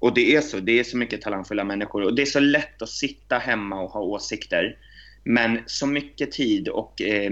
[0.00, 0.60] Och det är så.
[0.60, 2.02] Det är så mycket talangfulla människor.
[2.02, 4.76] Och det är så lätt att sitta hemma och ha åsikter.
[5.24, 7.30] Men så mycket tid och eh,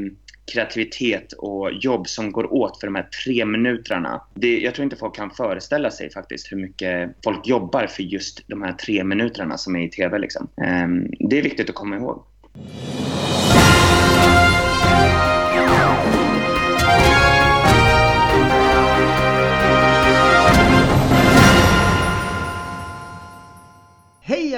[0.52, 4.22] kreativitet och jobb som går åt för de här tre minuterna.
[4.34, 8.48] Det, jag tror inte folk kan föreställa sig faktiskt hur mycket folk jobbar för just
[8.48, 10.18] de här tre minuterna som är i TV.
[10.18, 10.48] Liksom.
[10.62, 10.88] Eh,
[11.28, 12.22] det är viktigt att komma ihåg.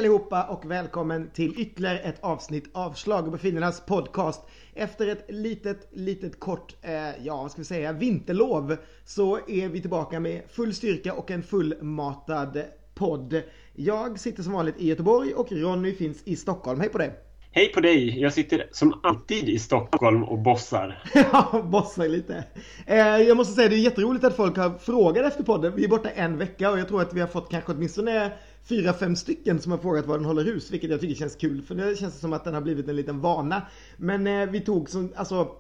[0.00, 4.40] Allihopa och välkommen till ytterligare ett avsnitt av Schlagerbefinnernas podcast.
[4.74, 9.80] Efter ett litet, litet kort, eh, ja vad ska vi säga, vinterlov så är vi
[9.80, 12.62] tillbaka med full styrka och en fullmatad
[12.94, 13.42] podd.
[13.74, 16.80] Jag sitter som vanligt i Göteborg och Ronny finns i Stockholm.
[16.80, 17.12] Hej på dig!
[17.52, 18.20] Hej på dig!
[18.20, 21.02] Jag sitter som alltid i Stockholm och bossar.
[21.32, 22.44] Ja, bossar lite.
[22.86, 25.76] Eh, jag måste säga det är jätteroligt att folk har frågat efter podden.
[25.76, 28.32] Vi är borta en vecka och jag tror att vi har fått kanske åtminstone
[28.68, 31.62] fyra, fem stycken som har frågat var den håller hus, vilket jag tycker känns kul.
[31.62, 33.62] För det känns som att den har blivit en liten vana.
[33.96, 35.56] Men eh, vi tog som, alltså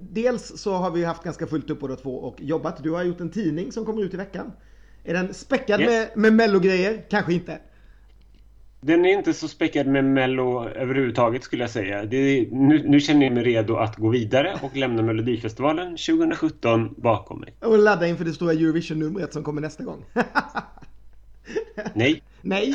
[0.00, 2.82] Dels så har vi haft ganska fullt upp båda två och jobbat.
[2.82, 4.52] Du har gjort en tidning som kommer ut i veckan.
[5.04, 5.88] Är den späckad yes.
[5.88, 7.02] med, med mellogrejer?
[7.10, 7.58] Kanske inte.
[8.80, 11.98] Den är inte så späckad med Mello överhuvudtaget skulle jag säga.
[12.02, 17.40] Är, nu, nu, känner jag mig redo att gå vidare och lämna Melodifestivalen 2017 bakom
[17.40, 17.54] mig.
[17.60, 20.04] Och ladda inför det stora Eurovision-numret som kommer nästa gång.
[21.94, 22.22] Nej.
[22.42, 22.74] Nej.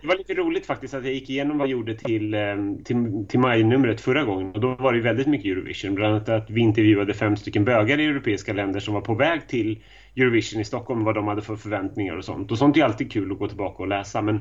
[0.00, 3.26] det var lite roligt faktiskt att jag gick igenom vad jag gjorde till, ehm, till,
[3.28, 4.52] till majnumret förra gången.
[4.52, 5.94] Och då var det väldigt mycket Eurovision.
[5.94, 9.48] Bland annat att vi intervjuade fem stycken bögar i europeiska länder som var på väg
[9.48, 9.82] till
[10.16, 11.04] Eurovision i Stockholm.
[11.04, 12.50] Vad de hade för förväntningar och sånt.
[12.50, 14.22] Och sånt är alltid kul att gå tillbaka och läsa.
[14.22, 14.40] Men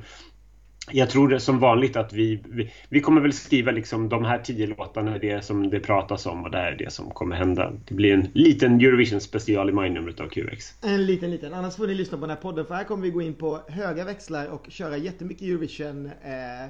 [0.92, 4.40] jag tror det som vanligt att vi, vi, vi, kommer väl skriva liksom de här
[4.40, 7.74] tio låtarna, det som det pratas om och det här är det som kommer hända.
[7.86, 10.74] Det blir en liten Eurovision special i majnumret av QX.
[10.84, 13.10] En liten liten, annars får ni lyssna på den här podden för här kommer vi
[13.10, 16.70] gå in på höga växlar och köra jättemycket Eurovision eh,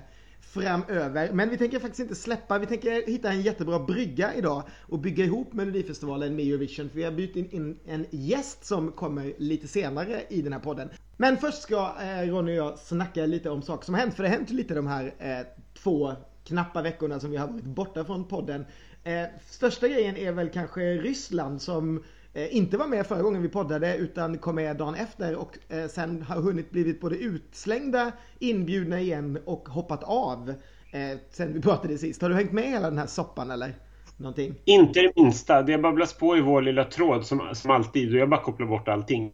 [0.61, 1.31] framöver.
[1.33, 5.25] Men vi tänker faktiskt inte släppa, vi tänker hitta en jättebra brygga idag och bygga
[5.25, 6.89] ihop Melodifestivalen med Eurovision.
[6.89, 10.89] För vi har bytt in en gäst som kommer lite senare i den här podden.
[11.17, 14.15] Men först ska eh, Ronny och jag snacka lite om saker som har hänt.
[14.15, 15.47] För det har hänt lite de här eh,
[15.83, 16.13] två
[16.43, 18.65] knappa veckorna som vi har varit borta från podden.
[19.03, 22.03] Eh, största grejen är väl kanske Ryssland som
[22.35, 26.21] inte var med förra gången vi poddade utan kom med dagen efter och eh, sen
[26.21, 30.49] har hunnit blivit både utslängda, inbjudna igen och hoppat av
[30.91, 32.21] eh, sen vi pratade sist.
[32.21, 33.73] Har du hängt med hela den här soppan eller?
[34.17, 34.55] Någonting?
[34.65, 35.61] Inte det minsta.
[35.61, 38.87] Det babblas på i vår lilla tråd som, som alltid och jag bara kopplar bort
[38.87, 39.31] allting.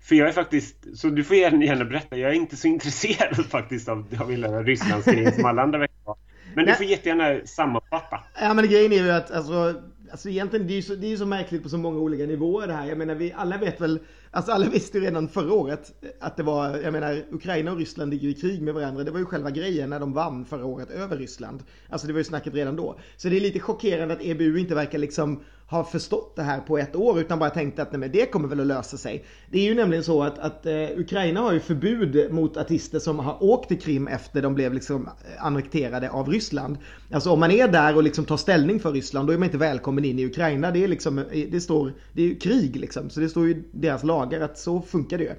[0.00, 3.88] För jag är faktiskt, så du får gärna berätta, jag är inte så intresserad faktiskt
[3.88, 6.16] av, av hela Rysslandsgrejen som alla andra veckor.
[6.54, 8.24] Men du får jättegärna sammanfatta.
[8.40, 11.16] Ja men grejen är ju att alltså Alltså egentligen, det är ju så, det är
[11.16, 12.88] så märkligt på så många olika nivåer det här.
[12.88, 13.98] Jag menar, vi alla vet väl,
[14.30, 18.10] alltså alla visste ju redan förra året att det var, jag menar, Ukraina och Ryssland
[18.10, 19.04] ligger i krig med varandra.
[19.04, 21.62] Det var ju själva grejen när de vann förra året över Ryssland.
[21.88, 22.98] Alltså det var ju snacket redan då.
[23.16, 26.78] Så det är lite chockerande att EBU inte verkar liksom har förstått det här på
[26.78, 29.24] ett år utan bara tänkt att nej, men det kommer väl att lösa sig.
[29.50, 33.18] Det är ju nämligen så att, att eh, Ukraina har ju förbud mot artister som
[33.18, 36.76] har åkt till Krim efter de blev liksom eh, annekterade av Ryssland.
[37.12, 39.58] Alltså om man är där och liksom tar ställning för Ryssland då är man inte
[39.58, 40.70] välkommen in i Ukraina.
[40.70, 43.10] Det är liksom, eh, det står, det är ju krig liksom.
[43.10, 45.32] Så det står ju i deras lagar att så funkar det ju.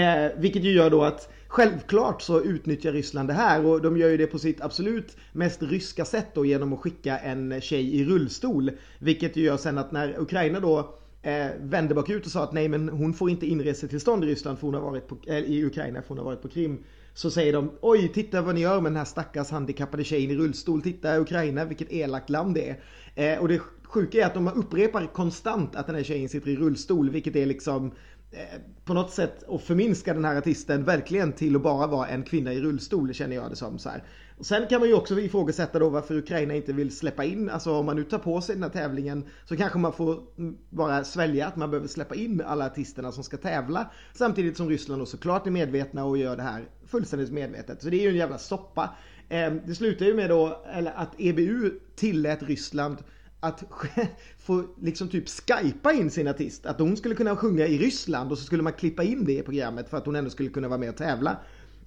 [0.00, 4.08] Eh, vilket ju gör då att Självklart så utnyttjar Ryssland det här och de gör
[4.08, 8.04] ju det på sitt absolut mest ryska sätt då genom att skicka en tjej i
[8.04, 8.70] rullstol.
[8.98, 10.78] Vilket ju gör sen att när Ukraina då
[11.22, 14.66] eh, vände bakut och sa att nej men hon får inte inresetillstånd i Ryssland för
[14.66, 16.84] hon har varit på, äh, i Ukraina för hon har varit på Krim.
[17.14, 20.36] Så säger de oj titta vad ni gör med den här stackars handikappade tjejen i
[20.36, 20.82] rullstol.
[20.82, 23.34] Titta Ukraina vilket elakt land det är.
[23.34, 26.56] Eh, och det sjuka är att de upprepar konstant att den här tjejen sitter i
[26.56, 27.92] rullstol vilket är liksom
[28.30, 32.22] Eh, på något sätt att förminska den här artisten verkligen till att bara vara en
[32.22, 33.78] kvinna i rullstol känner jag det som.
[33.78, 34.02] Så här.
[34.38, 37.72] Och sen kan man ju också ifrågasätta då varför Ukraina inte vill släppa in, alltså
[37.72, 40.22] om man nu tar på sig den här tävlingen så kanske man får
[40.70, 43.90] bara svälja att man behöver släppa in alla artisterna som ska tävla.
[44.12, 47.82] Samtidigt som Ryssland då såklart är medvetna och gör det här fullständigt medvetet.
[47.82, 48.96] Så det är ju en jävla soppa.
[49.28, 52.98] Ehm, det slutar ju med då, eller att EBU tillät Ryssland
[53.40, 53.64] att
[54.38, 56.66] få liksom typ skypa in sin artist.
[56.66, 59.42] Att hon skulle kunna sjunga i Ryssland och så skulle man klippa in det i
[59.42, 61.36] programmet för att hon ändå skulle kunna vara med och tävla.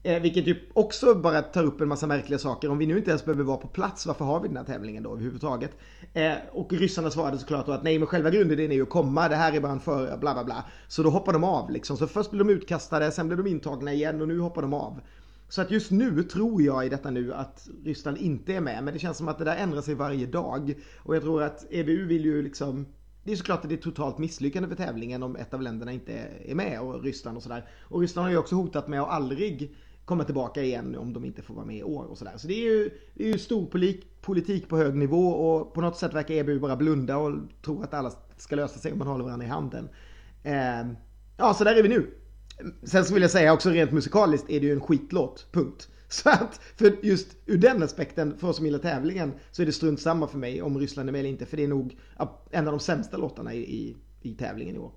[0.03, 2.69] Eh, vilket ju också bara tar upp en massa märkliga saker.
[2.69, 5.03] Om vi nu inte ens behöver vara på plats, varför har vi den här tävlingen
[5.03, 5.71] då överhuvudtaget?
[6.13, 9.29] Eh, och ryssarna svarade såklart då att nej men själva grundidén är ju att komma,
[9.29, 10.65] det här är bara en för bla bla bla.
[10.87, 11.97] Så då hoppar de av liksom.
[11.97, 15.01] Så först blir de utkastade, sen blir de intagna igen och nu hoppar de av.
[15.51, 18.83] Så att just nu tror jag i detta nu att Ryssland inte är med.
[18.83, 20.73] Men det känns som att det där ändrar sig varje dag.
[20.97, 22.85] Och jag tror att EBU vill ju liksom
[23.23, 26.13] det är såklart att det är totalt misslyckande för tävlingen om ett av länderna inte
[26.45, 27.65] är med och Ryssland och sådär.
[27.81, 29.75] Och Ryssland har ju också hotat med att aldrig
[30.05, 32.33] komma tillbaka igen om de inte får vara med i år och sådär.
[32.37, 33.65] Så det är ju, det är ju stor
[34.21, 37.33] politik på hög nivå och på något sätt verkar EBU bara blunda och
[37.65, 39.89] tro att alla ska lösa sig om man håller varandra i handen.
[40.43, 40.87] Eh,
[41.37, 42.20] ja, så där är vi nu.
[42.83, 45.87] Sen så vill jag säga också rent musikaliskt är det ju en skitlåt, punkt.
[46.11, 49.71] Så att för just ur den aspekten, för oss som gillar tävlingen, så är det
[49.71, 51.45] strunt samma för mig om Ryssland är med eller inte.
[51.45, 51.97] För det är nog
[52.51, 54.91] en av de sämsta låtarna i, i, i tävlingen i år.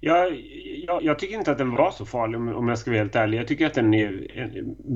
[0.00, 0.42] Jag,
[0.86, 3.38] jag, jag, tycker inte att den var så farlig om, jag ska vara helt ärlig.
[3.38, 4.28] Jag tycker att den är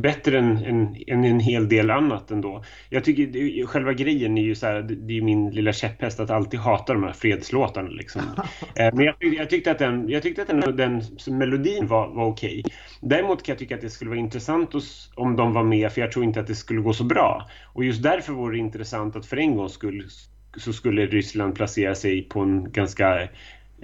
[0.02, 2.64] bättre än, än, än en hel del annat ändå.
[2.90, 6.60] Jag tycker själva grejen är ju så här, det är min lilla käpphäst att alltid
[6.60, 8.22] hata de här fredslåtarna liksom.
[8.76, 11.02] Eh, men jag, jag, tyckte att den, jag tyckte att den, den
[11.38, 12.60] melodin var, var okej.
[12.60, 12.72] Okay.
[13.00, 14.74] Däremot kan jag tycka att det skulle vara intressant
[15.14, 17.48] om de var med för jag tror inte att det skulle gå så bra.
[17.74, 20.08] Och just därför vore det intressant att för en gångs skull
[20.56, 23.28] så skulle Ryssland placera sig på en ganska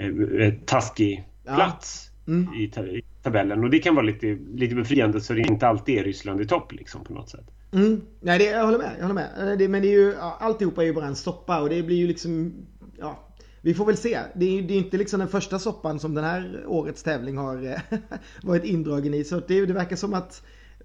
[0.01, 2.33] Eh, eh, taskig plats ja.
[2.33, 2.55] mm.
[2.55, 2.65] i,
[2.99, 3.65] i, tabellen.
[3.65, 6.73] Och det kan vara lite, lite befriande så det inte alltid är Ryssland i topp
[6.73, 7.51] liksom på något sätt.
[7.73, 8.01] Mm.
[8.21, 8.91] Nej, det, jag håller med.
[8.99, 9.59] Jag håller med.
[9.59, 12.07] Det, men det är ju, alltihopa är ju bara en soppa och det blir ju
[12.07, 12.55] liksom,
[12.99, 13.27] ja.
[13.63, 14.19] Vi får väl se.
[14.35, 17.67] Det är, det är inte liksom den första soppan som den här årets tävling har
[17.67, 17.99] eh,
[18.43, 19.25] varit indragen i.
[19.25, 20.43] Så det, det verkar som att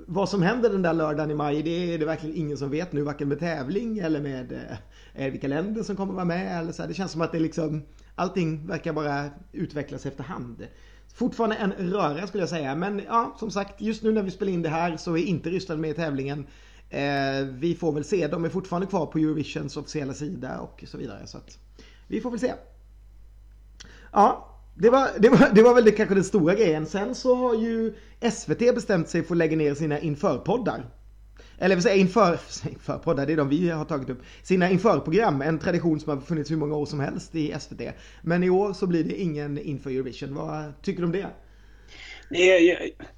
[0.08, 2.94] vad som händer den där lördagen i maj, det är det verkligen ingen som vet
[2.94, 3.02] nu.
[3.02, 4.78] Varken med tävling eller med
[5.14, 6.60] eh, vilka länder som kommer vara med.
[6.60, 6.86] Eller så.
[6.86, 7.84] Det känns som att det liksom
[8.16, 10.68] allting verkar bara utvecklas efterhand.
[11.14, 12.76] Fortfarande en röra skulle jag säga.
[12.76, 15.50] Men ja, som sagt, just nu när vi spelar in det här så är inte
[15.50, 16.48] Ryssland med i tävlingen.
[16.90, 18.28] Eh, vi får väl se.
[18.28, 21.28] De är fortfarande kvar på Eurovisions officiella sida och så vidare.
[21.28, 21.58] Så att
[22.08, 22.54] vi får väl se.
[24.12, 26.86] Ja, det var, det, var, det var väl det, kanske den stora grejen.
[26.86, 27.94] Sen så har ju
[28.32, 30.86] SVT bestämt sig för att lägga ner sina införpoddar.
[31.57, 34.22] Eller vill säga inför-poddar, det är de vi har tagit upp.
[34.44, 37.81] Sina införprogram, en tradition som har funnits hur många år som helst i SVT.
[38.22, 40.36] Men i år så blir det ingen inför Eurovision.
[40.36, 41.28] Vad tycker du om det?
[42.30, 42.62] Jag,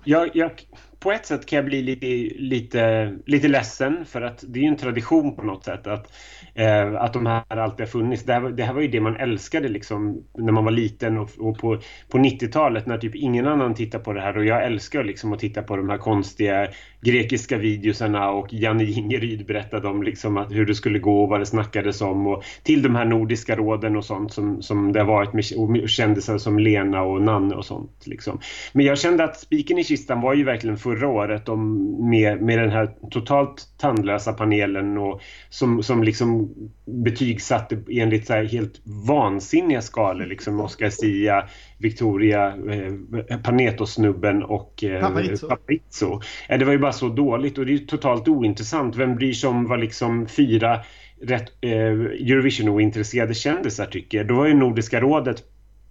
[0.04, 0.68] jag, jag,
[1.08, 2.06] på ett sätt kan jag bli lite,
[2.40, 6.14] lite, lite ledsen för att det är ju en tradition på något sätt att,
[6.56, 8.24] eh, att de här alltid har funnits.
[8.24, 11.30] Det här, det här var ju det man älskade liksom när man var liten och,
[11.40, 15.04] och på, på 90-talet när typ ingen annan tittar på det här och jag älskar
[15.04, 16.68] liksom att titta på de här konstiga
[17.02, 21.40] grekiska videosarna och Janne Jingeryd berättade om liksom att hur det skulle gå och vad
[21.40, 25.08] det snackades om och till de här nordiska råden och sånt som, som det har
[25.08, 28.40] varit med och kändisar som Lena och Nanne och sånt liksom.
[28.74, 32.60] Men jag kände att spiken i kistan var ju verkligen förra året om, med, med
[32.60, 36.50] den här totalt tandlösa panelen och som, som liksom
[36.86, 41.48] betygsatte enligt så här helt vansinniga skalor liksom Oscar Sia,
[41.78, 45.48] Victoria, eh, Panetos-snubben och eh, Paparizzo.
[45.48, 46.22] Paparizzo.
[46.48, 48.96] det var ju bara så dåligt och det är totalt ointressant.
[48.96, 50.80] Vem bryr sig om vad liksom fyra
[51.22, 54.24] rätt, eh, Eurovision-ointresserade kändisar tycker?
[54.24, 55.44] Då var ju Nordiska rådet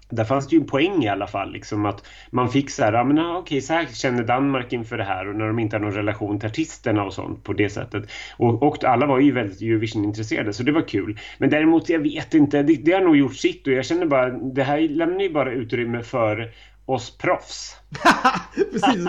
[0.09, 1.53] där fanns det ju en poäng i alla fall.
[1.53, 5.05] Liksom att man fick så här, ja men okej, så här känner Danmark inför det
[5.05, 8.11] här och när de inte har någon relation till artisterna och sånt på det sättet.
[8.37, 11.19] Och, och alla var ju väldigt Eurovision-intresserade så det var kul.
[11.39, 14.31] Men däremot, jag vet inte, det, det har nog gjort sitt och jag känner bara,
[14.31, 16.51] det här lämnar ju bara utrymme för
[16.87, 17.77] oss proffs.
[18.55, 19.05] precis.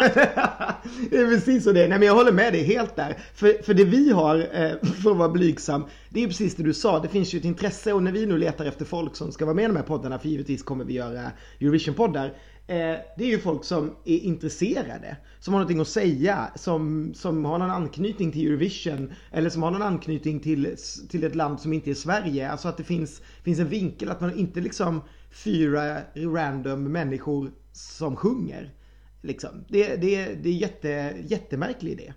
[1.10, 1.88] det är precis så det är.
[1.90, 3.18] Nej men jag håller med dig helt där.
[3.34, 4.72] För, för det vi har, eh,
[5.04, 7.00] för att vara blygsam, det är precis det du sa.
[7.00, 9.56] Det finns ju ett intresse och när vi nu letar efter folk som ska vara
[9.56, 12.34] med i de här poddarna, för givetvis kommer vi göra Eurovision-poddar.
[12.70, 17.46] Eh, det är ju folk som är intresserade, som har någonting att säga, som, som
[17.46, 20.76] har någon anknytning till Eurovision eller som har någon anknytning till,
[21.10, 22.52] till ett land som inte är Sverige.
[22.52, 25.02] Alltså att det finns, finns en vinkel, att man inte liksom
[25.44, 28.74] fyra random människor som sjunger.
[29.22, 29.66] Liksom.
[29.70, 32.14] Det, det, det är jätte, jättemärklig idé.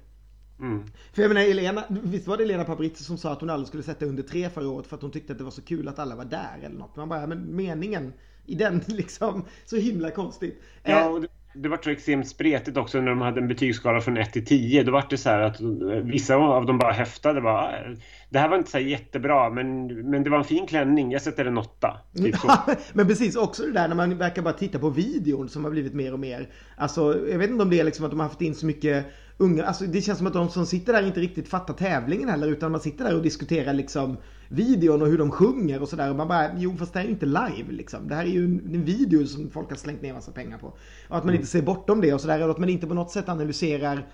[0.61, 0.85] Mm.
[1.13, 3.83] För jag menar, Elena, visst var det Elena Paparizou som sa att hon aldrig skulle
[3.83, 5.99] sätta under tre förra året för att hon tyckte att det var så kul att
[5.99, 6.97] alla var där eller något.
[6.97, 8.13] Man bara, men meningen
[8.47, 10.63] i den liksom, så himla konstigt.
[10.83, 14.17] Ja, och det, det var så extremt spretigt också när de hade en betygsskala från
[14.17, 14.83] 1 till 10.
[14.83, 15.67] Då var det så här att eh,
[16.05, 17.41] vissa av dem bara häftade.
[17.41, 17.73] Bara, ah,
[18.31, 21.13] det här var inte så jättebra men, men det var en fin klänning.
[21.13, 21.97] Jag sätter en 8.
[22.17, 22.37] Typ
[22.93, 25.95] men precis också det där när man verkar bara titta på videon som har blivit
[25.95, 26.49] mer och mer.
[26.77, 29.07] Alltså jag vet inte om det är liksom att de har haft in så mycket
[29.41, 29.65] unga.
[29.65, 32.73] Alltså det känns som att de som sitter där inte riktigt fattar tävlingen heller utan
[32.73, 34.17] man sitter där och diskuterar liksom
[34.49, 36.11] videon och hur de sjunger och sådär.
[36.11, 38.09] Och man bara, jo fast det här är ju inte live liksom.
[38.09, 40.67] Det här är ju en, video som folk har slängt ner massa pengar på.
[41.09, 42.45] Och att man inte ser bortom det och sådär.
[42.45, 44.07] Och att man inte på något sätt analyserar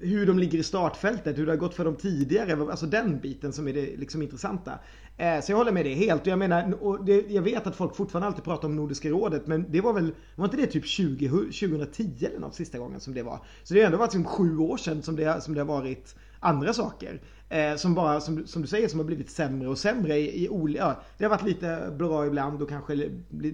[0.00, 2.70] hur de ligger i startfältet, hur det har gått för dem tidigare.
[2.70, 4.78] Alltså den biten som är det liksom intressanta.
[5.16, 6.20] Eh, så jag håller med dig helt.
[6.20, 9.46] Och jag menar, och det, jag vet att folk fortfarande alltid pratar om Nordiska rådet.
[9.46, 13.14] Men det var väl, var inte det typ 20, 2010 eller något sista gången som
[13.14, 13.40] det var?
[13.62, 16.14] Så det har ändå varit som sju år sedan som det, som det har varit
[16.40, 17.20] andra saker.
[17.52, 20.48] Eh, som bara, som, som, du säger, som har blivit sämre och sämre i, i
[20.48, 20.78] olika...
[20.78, 23.10] Ja, det har varit lite bra ibland och kanske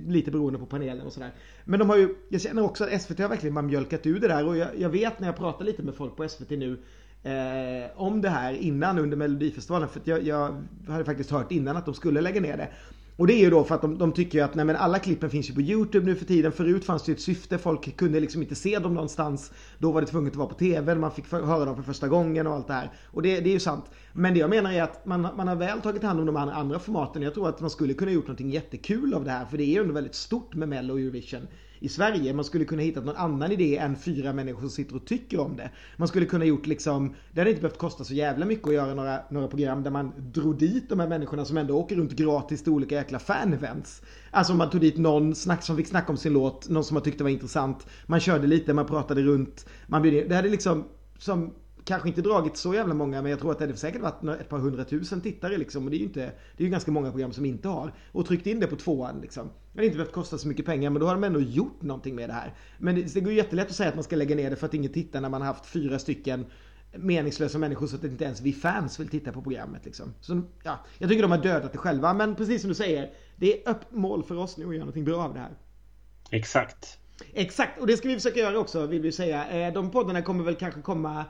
[0.06, 1.30] lite beroende på panelen och sådär.
[1.64, 4.28] Men de har ju, jag känner också att SVT har verkligen bara mjölkat ur det
[4.28, 6.78] där och jag, jag vet när jag pratar lite med folk på SVT nu
[7.22, 9.88] eh, om det här innan under Melodifestivalen.
[9.88, 12.68] För jag, jag hade faktiskt hört innan att de skulle lägga ner det.
[13.16, 15.30] Och det är ju då för att de, de tycker att nej, men alla klippen
[15.30, 16.52] finns ju på YouTube nu för tiden.
[16.52, 19.52] Förut fanns det ju ett syfte, folk kunde liksom inte se dem någonstans.
[19.78, 22.46] Då var det tvunget att vara på TV, man fick höra dem för första gången
[22.46, 22.90] och allt det här.
[23.04, 23.84] Och det, det är ju sant.
[24.12, 26.78] Men det jag menar är att man, man har väl tagit hand om de andra
[26.78, 27.22] formaten.
[27.22, 29.44] Jag tror att man skulle kunna gjort någonting jättekul av det här.
[29.44, 31.46] För det är ju ändå väldigt stort med Mello och Eurovision
[31.78, 32.32] i Sverige.
[32.32, 35.56] Man skulle kunna hitta någon annan idé än fyra människor som sitter och tycker om
[35.56, 35.70] det.
[35.96, 38.94] Man skulle kunna gjort liksom, det hade inte behövt kosta så jävla mycket att göra
[38.94, 42.62] några, några program där man drog dit de här människorna som ändå åker runt gratis
[42.62, 44.02] till olika jäkla fan-events.
[44.30, 47.02] Alltså man tog dit någon snack, som fick snacka om sin låt, någon som man
[47.02, 47.86] tyckte var intressant.
[48.06, 49.66] Man körde lite, man pratade runt.
[49.86, 50.84] Man bjöd Det hade liksom,
[51.18, 51.54] som
[51.86, 54.48] kanske inte dragit så jävla många men jag tror att det hade säkert varit ett
[54.48, 55.84] par hundratusen tittare liksom.
[55.84, 56.20] Och det är ju inte,
[56.56, 57.94] det är ju ganska många program som inte har.
[58.12, 59.50] Och tryckt in det på tvåan liksom.
[59.72, 62.14] Det hade inte behövt kosta så mycket pengar men då har de ändå gjort någonting
[62.14, 62.54] med det här.
[62.78, 64.74] Men det, det går jättelätt att säga att man ska lägga ner det för att
[64.74, 66.46] ingen tittar när man har haft fyra stycken
[66.92, 70.14] meningslösa människor så att inte ens vi fans vill titta på programmet liksom.
[70.20, 73.52] Så ja, jag tycker de har dödat det själva men precis som du säger, det
[73.52, 75.52] är öppet mål för oss nu att göra någonting bra av det här.
[76.30, 76.98] Exakt.
[77.32, 79.48] Exakt, och det ska vi försöka göra också vill vi säga.
[79.48, 81.24] Eh, de poddarna kommer väl kanske komma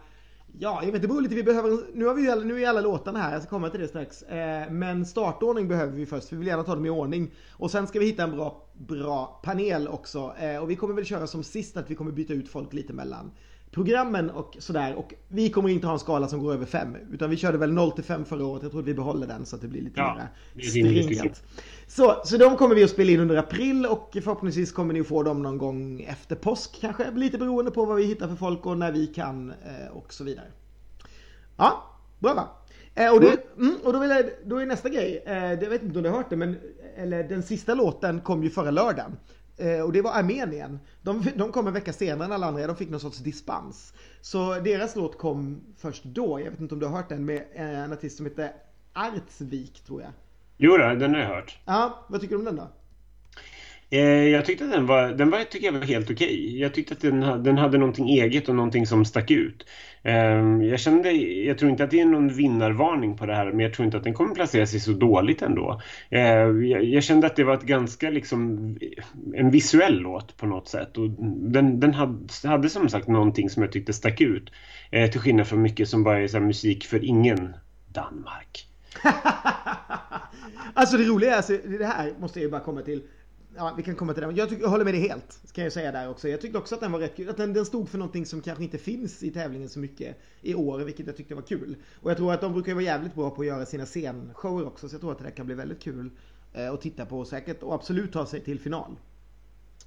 [0.58, 1.34] Ja, jag vet det beror lite.
[1.34, 3.88] Vi behöver, nu, har vi nu är alla låtarna här, jag ska komma till det
[3.88, 4.22] strax.
[4.22, 7.30] Eh, men startordning behöver vi först, vi vill gärna ta dem i ordning.
[7.52, 10.34] Och sen ska vi hitta en bra, bra panel också.
[10.38, 12.92] Eh, och vi kommer väl köra som sist att vi kommer byta ut folk lite
[12.92, 13.30] mellan
[13.76, 14.94] programmen och sådär.
[14.94, 16.96] Och vi kommer inte ha en skala som går över 5.
[17.12, 18.62] Utan vi körde väl 0 till 5 förra året.
[18.62, 20.18] Jag tror att vi behåller den så att det blir lite ja,
[20.54, 21.42] mer stringat.
[21.86, 25.06] Så, så de kommer vi att spela in under april och förhoppningsvis kommer ni att
[25.06, 27.10] få dem någon gång efter påsk kanske.
[27.10, 30.24] Lite beroende på vad vi hittar för folk och när vi kan eh, och så
[30.24, 30.46] vidare.
[31.56, 32.48] Ja, bra va?
[32.94, 35.98] Eh, och, det, mm, och då, jag, då är nästa grej, eh, jag vet inte
[35.98, 36.56] om du har hört det men
[36.96, 39.16] eller, den sista låten kom ju förra lördagen.
[39.56, 40.80] Eh, och det var Armenien.
[41.02, 43.92] De, de kom en vecka senare än alla andra, de fick någon sorts dispens.
[44.20, 47.44] Så deras låt kom först då, jag vet inte om du har hört den, med
[47.52, 48.52] en artist som heter
[48.92, 50.10] Artsvik tror jag.
[50.56, 51.58] Jo, den har jag hört.
[51.64, 52.68] Ja, vad tycker du om den då?
[53.90, 56.26] Eh, jag tyckte att den var, den var, tycker jag var helt okej.
[56.26, 56.58] Okay.
[56.58, 59.66] Jag tyckte att den, den hade någonting eget och någonting som stack ut.
[60.02, 63.60] Ehm, jag kände, jag tror inte att det är någon vinnarvarning på det här, men
[63.60, 65.80] jag tror inte att den kommer placera sig så dåligt ändå.
[66.10, 68.76] Ehm, jag kände att det var ett ganska liksom,
[69.34, 70.98] en visuell låt på något sätt.
[70.98, 71.10] Och
[71.50, 74.50] den, den hade, hade som sagt någonting som jag tyckte stack ut.
[74.90, 77.54] Eh, till skillnad från mycket som bara är så musik för ingen
[77.88, 78.68] Danmark.
[80.74, 83.02] alltså det roliga är, alltså, det här måste jag ju bara komma till
[83.56, 84.32] ja, vi kan komma till det.
[84.32, 85.52] Jag, tycker, jag håller med dig helt.
[85.52, 86.28] Kan jag säga där också.
[86.28, 87.30] Jag tyckte också att den var rätt kul.
[87.30, 90.54] Att den, den stod för någonting som kanske inte finns i tävlingen så mycket i
[90.54, 91.76] år, vilket jag tyckte var kul.
[92.02, 94.88] Och jag tror att de brukar vara jävligt bra på att göra sina scenshower också,
[94.88, 96.10] så jag tror att det där kan bli väldigt kul
[96.54, 98.96] eh, att titta på säkert och absolut ta sig till final.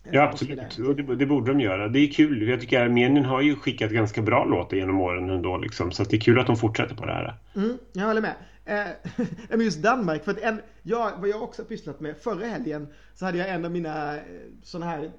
[0.03, 0.79] Eh, ja, absolut.
[0.79, 1.87] Och det, det, borde de göra.
[1.87, 2.47] Det är kul.
[2.47, 5.57] Jag tycker Armenien har ju skickat ganska bra låtar genom åren ändå.
[5.57, 7.35] Liksom, så det är kul att de fortsätter på det här.
[7.55, 8.35] Mm, jag håller med.
[8.69, 8.87] Eh,
[9.49, 13.25] men just Danmark, för att en, jag, vad jag också pysslat med förra helgen så
[13.25, 14.23] hade jag en av mina eh,
[14.63, 15.11] sådana här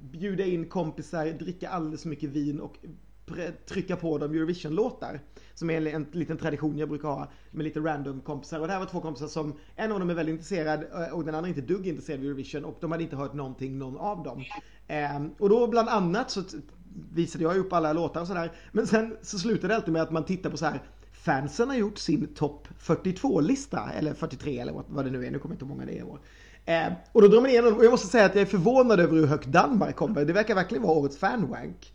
[0.00, 2.76] bjuda in kompisar, dricka alldeles för mycket vin och
[3.66, 5.20] trycka på dem Eurovision-låtar.
[5.54, 8.60] Som är en, en, liten tradition jag brukar ha med lite random kompisar.
[8.60, 11.24] Och det här var två kompisar som, en av dem är väldigt intresserad eh, och
[11.24, 14.22] den andra inte dugg intresserad av Eurovision och de hade inte hört någonting, någon av
[14.22, 14.44] dem.
[14.86, 16.42] Eh, och då bland annat så
[17.12, 18.52] visade jag upp alla låtar och sådär.
[18.72, 20.82] Men sen så slutade det alltid med att man tittar på så här
[21.26, 25.54] fansen har gjort sin topp 42-lista, eller 43 eller vad det nu är, nu kommer
[25.54, 26.18] jag inte ihåg hur många det är i år.
[26.64, 29.14] Eh, och då drar man igenom, och jag måste säga att jag är förvånad över
[29.14, 30.24] hur högt Danmark kommer.
[30.24, 31.92] Det verkar verkligen vara årets fanwank.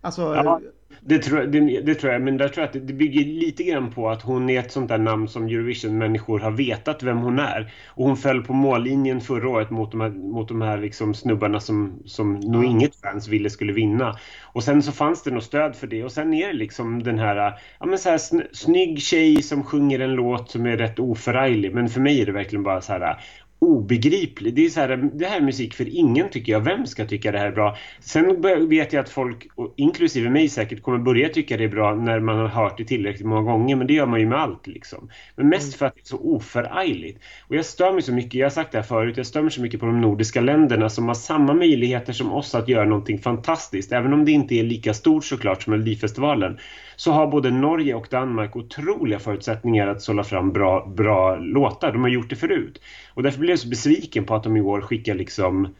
[0.00, 0.60] Alltså, ja,
[1.00, 3.62] det tror, jag, det, det, tror jag, men där tror jag att det bygger lite
[3.62, 7.38] grann på att hon är ett sånt där namn som Eurovision-människor har vetat vem hon
[7.38, 7.72] är.
[7.86, 11.60] Och hon föll på mållinjen förra året mot de här, mot de här liksom snubbarna
[11.60, 14.16] som, som nog inget fans ville skulle vinna.
[14.42, 17.18] Och sen så fanns det något stöd för det och sen är det liksom den
[17.18, 18.20] här, ja men så här
[18.54, 21.74] snygg tjej som sjunger en låt som är rätt oförarglig.
[21.74, 23.16] Men för mig är det verkligen bara så här
[23.58, 24.54] obegriplig.
[24.54, 26.60] Det, är så här, det här är musik för ingen tycker jag.
[26.60, 27.76] Vem ska tycka det här är bra?
[28.00, 29.46] Sen vet jag att folk,
[29.76, 33.26] inklusive mig säkert, kommer börja tycka det är bra när man har hört det tillräckligt
[33.26, 33.76] många gånger.
[33.76, 35.10] Men det gör man ju med allt liksom.
[35.36, 35.78] Men mest mm.
[35.78, 37.22] för att det är så oförargligt.
[37.48, 39.50] Och jag stör mig så mycket, jag har sagt det här förut, jag stör mig
[39.50, 43.18] så mycket på de nordiska länderna som har samma möjligheter som oss att göra någonting
[43.18, 43.92] fantastiskt.
[43.92, 46.58] Även om det inte är lika stort såklart som Melodifestivalen
[46.96, 51.92] så har både Norge och Danmark otroliga förutsättningar att sålla fram bra, bra låtar.
[51.92, 52.80] De har gjort det förut.
[53.14, 55.74] Och därför blev så besviken på att de i år skickar liksom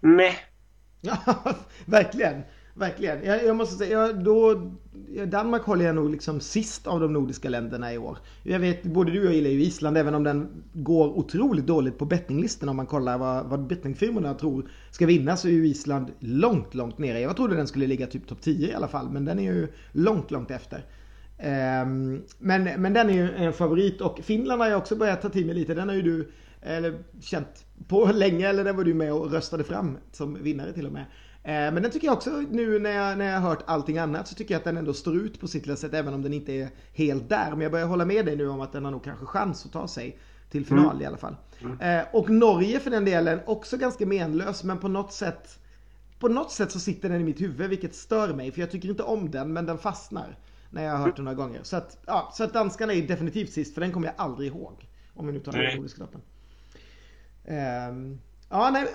[0.00, 0.34] meh.
[1.00, 1.16] Ja,
[1.86, 2.42] verkligen.
[2.74, 3.24] Verkligen.
[3.24, 4.70] Jag, jag måste säga, jag, då,
[5.26, 8.18] Danmark håller jag nog liksom sist av de nordiska länderna i år.
[8.42, 11.98] Jag vet, både du och jag gillar ju Island även om den går otroligt dåligt
[11.98, 16.10] på bettinglistan om man kollar vad, vad bettingfirmorna tror ska vinna så är ju Island
[16.18, 17.20] långt, långt nere.
[17.20, 19.68] Jag trodde den skulle ligga typ topp 10 i alla fall men den är ju
[19.92, 20.84] långt, långt efter.
[21.38, 25.28] Um, men, men den är ju en favorit och Finland har jag också börjat ta
[25.28, 25.74] till mig lite.
[25.74, 26.28] Den har ju du
[26.62, 30.86] eller, känt på länge eller den var du med och röstade fram som vinnare till
[30.86, 31.04] och med.
[31.44, 34.28] Eh, men den tycker jag också nu när jag, när jag har hört allting annat
[34.28, 36.32] så tycker jag att den ändå står ut på sitt lilla sätt även om den
[36.32, 37.50] inte är helt där.
[37.50, 39.72] Men jag börjar hålla med dig nu om att den har nog kanske chans att
[39.72, 40.18] ta sig
[40.50, 41.02] till final mm.
[41.02, 41.36] i alla fall.
[41.60, 41.80] Mm.
[41.80, 45.58] Eh, och Norge för den delen också ganska menlös men på något sätt
[46.18, 48.88] på något sätt så sitter den i mitt huvud vilket stör mig för jag tycker
[48.88, 50.38] inte om den men den fastnar.
[50.70, 51.60] När jag har hört den några gånger.
[51.62, 54.88] Så att, ja, så att danskarna är definitivt sist för den kommer jag aldrig ihåg.
[55.14, 56.20] Om vi nu tar den nordiska loppen.
[57.44, 58.20] Um,
[58.50, 58.86] ja, nej,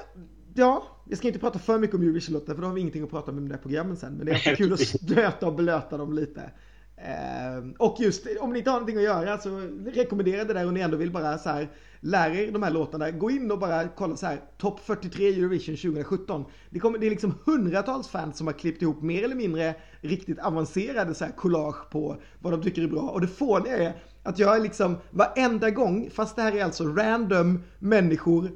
[0.54, 3.10] ja, jag ska inte prata för mycket om Eurovision-låtar för då har vi ingenting att
[3.10, 4.14] prata om i de där programmen sen.
[4.14, 6.52] Men det är kul att stöta och blöta dem lite.
[6.98, 9.50] Eh, och just om ni inte har någonting att göra så
[9.86, 13.12] rekommenderar det där och ni ändå vill bara så här lära er de här låtarna.
[13.12, 16.46] Gå in och bara kolla så här topp 43 Eurovision 2017.
[16.70, 20.40] Det, kommer, det är liksom hundratals fans som har klippt ihop mer eller mindre riktigt
[20.40, 23.02] avancerade så här collage på vad de tycker är bra.
[23.02, 26.84] Och det fåniga är att jag är liksom varenda gång, fast det här är alltså
[26.84, 28.52] random människor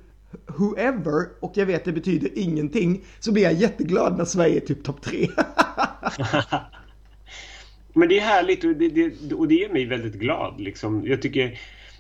[0.48, 4.84] whoever och jag vet det betyder ingenting så blir jag jätteglad när Sverige är typ
[4.84, 5.28] topp tre.
[7.94, 10.60] Men det är härligt och det, det, och det gör mig väldigt glad.
[10.60, 11.08] Liksom.
[11.08, 11.60] Jag tycker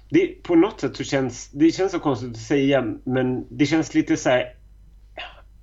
[0.09, 3.93] det, på något sätt så känns det känns så konstigt att säga men det känns
[3.93, 4.55] lite så här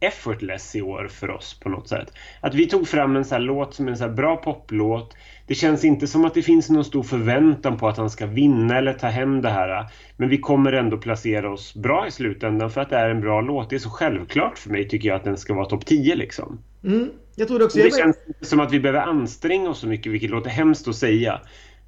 [0.01, 2.13] effortless i år för oss på något sätt.
[2.41, 5.15] Att vi tog fram en sån här låt som en så bra poplåt.
[5.49, 8.79] Det känns inte som att det finns någon stor förväntan på att han ska vinna
[8.79, 9.87] eller ta hem det här.
[10.17, 13.41] Men vi kommer ändå placera oss bra i slutändan för att det är en bra
[13.41, 13.71] låt.
[13.71, 16.59] Det är så självklart för mig tycker jag att den ska vara topp 10 liksom.
[16.85, 17.79] Mm, jag tror det också.
[17.79, 20.89] Och det känns inte som att vi behöver anstränga oss så mycket vilket låter hemskt
[20.89, 21.41] att säga.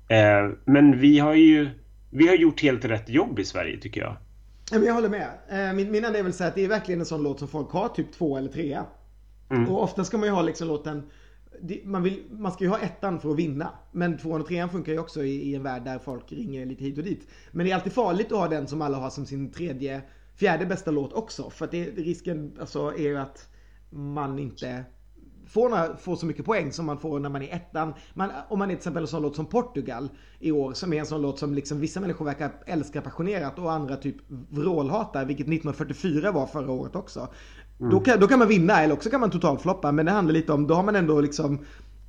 [0.08, 1.68] Eh, men vi har ju
[2.10, 4.16] vi har gjort helt rätt jobb i Sverige tycker jag.
[4.86, 5.28] Jag håller med.
[5.50, 7.48] Eh, min, min enda är väl så att det är verkligen en sån låt som
[7.48, 8.84] folk har typ två eller trea.
[9.50, 9.68] Mm.
[9.68, 11.02] Och ofta ska man ju ha liksom låten
[11.84, 13.70] man, vill, man ska ju ha ettan för att vinna.
[13.92, 16.84] Men tvåan och trean funkar ju också i, i, en värld där folk ringer lite
[16.84, 17.28] hit och dit.
[17.52, 20.02] Men det är alltid farligt att ha den som alla har som sin tredje,
[20.36, 21.50] fjärde bästa låt också.
[21.50, 23.48] För att det, risken alltså, är ju att
[23.90, 24.84] man inte
[25.46, 27.94] får, får så mycket poäng som man får när man är ettan.
[28.14, 31.00] Man, om man är till exempel en sån låt som Portugal i år som är
[31.00, 35.46] en sån låt som liksom vissa människor verkar älska passionerat och andra typ vrålhatar, vilket
[35.46, 37.28] 1944 var förra året också.
[37.80, 37.90] Mm.
[37.90, 40.52] Då, kan, då kan man vinna eller också kan man totalfloppa men det handlar lite
[40.52, 41.58] om, då har man ändå liksom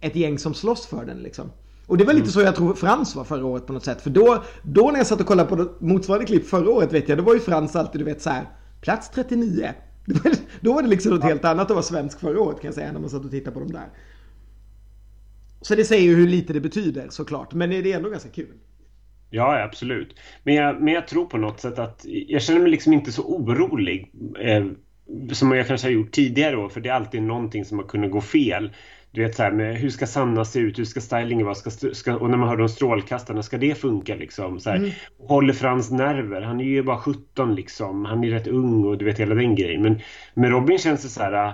[0.02, 1.52] ett gäng som slåss för den liksom.
[1.88, 2.32] Och det var lite mm.
[2.32, 4.02] så jag tror Frans var förra året på något sätt.
[4.02, 7.18] För då, då när jag satt och kollade på motsvarande klipp förra året vet jag,
[7.18, 8.46] då var ju Frans alltid du vet så här,
[8.82, 9.70] plats 39.
[10.62, 12.92] Då var det liksom något helt annat att vara svensk förra året kan jag säga
[12.92, 13.90] när man satt och tittade på dem där.
[15.62, 18.54] Så det säger ju hur lite det betyder såklart, men det är ändå ganska kul.
[19.30, 20.16] Ja, absolut.
[20.44, 23.22] Men jag, men jag tror på något sätt att jag känner mig liksom inte så
[23.22, 24.66] orolig eh,
[25.32, 28.12] som jag kanske har gjort tidigare år, för det är alltid någonting som har kunnat
[28.12, 28.72] gå fel
[29.12, 31.70] du vet så här med hur ska Sanna se ut, hur ska stylingen vara, ska,
[31.94, 34.60] ska, och när man hör de strålkastarna, ska det funka liksom?
[34.60, 34.92] Så här, mm.
[35.18, 36.42] Håller Frans nerver?
[36.42, 39.56] Han är ju bara 17 liksom, han är rätt ung och du vet hela den
[39.56, 39.82] grejen.
[39.82, 40.00] Men
[40.34, 41.54] med Robin känns det så här,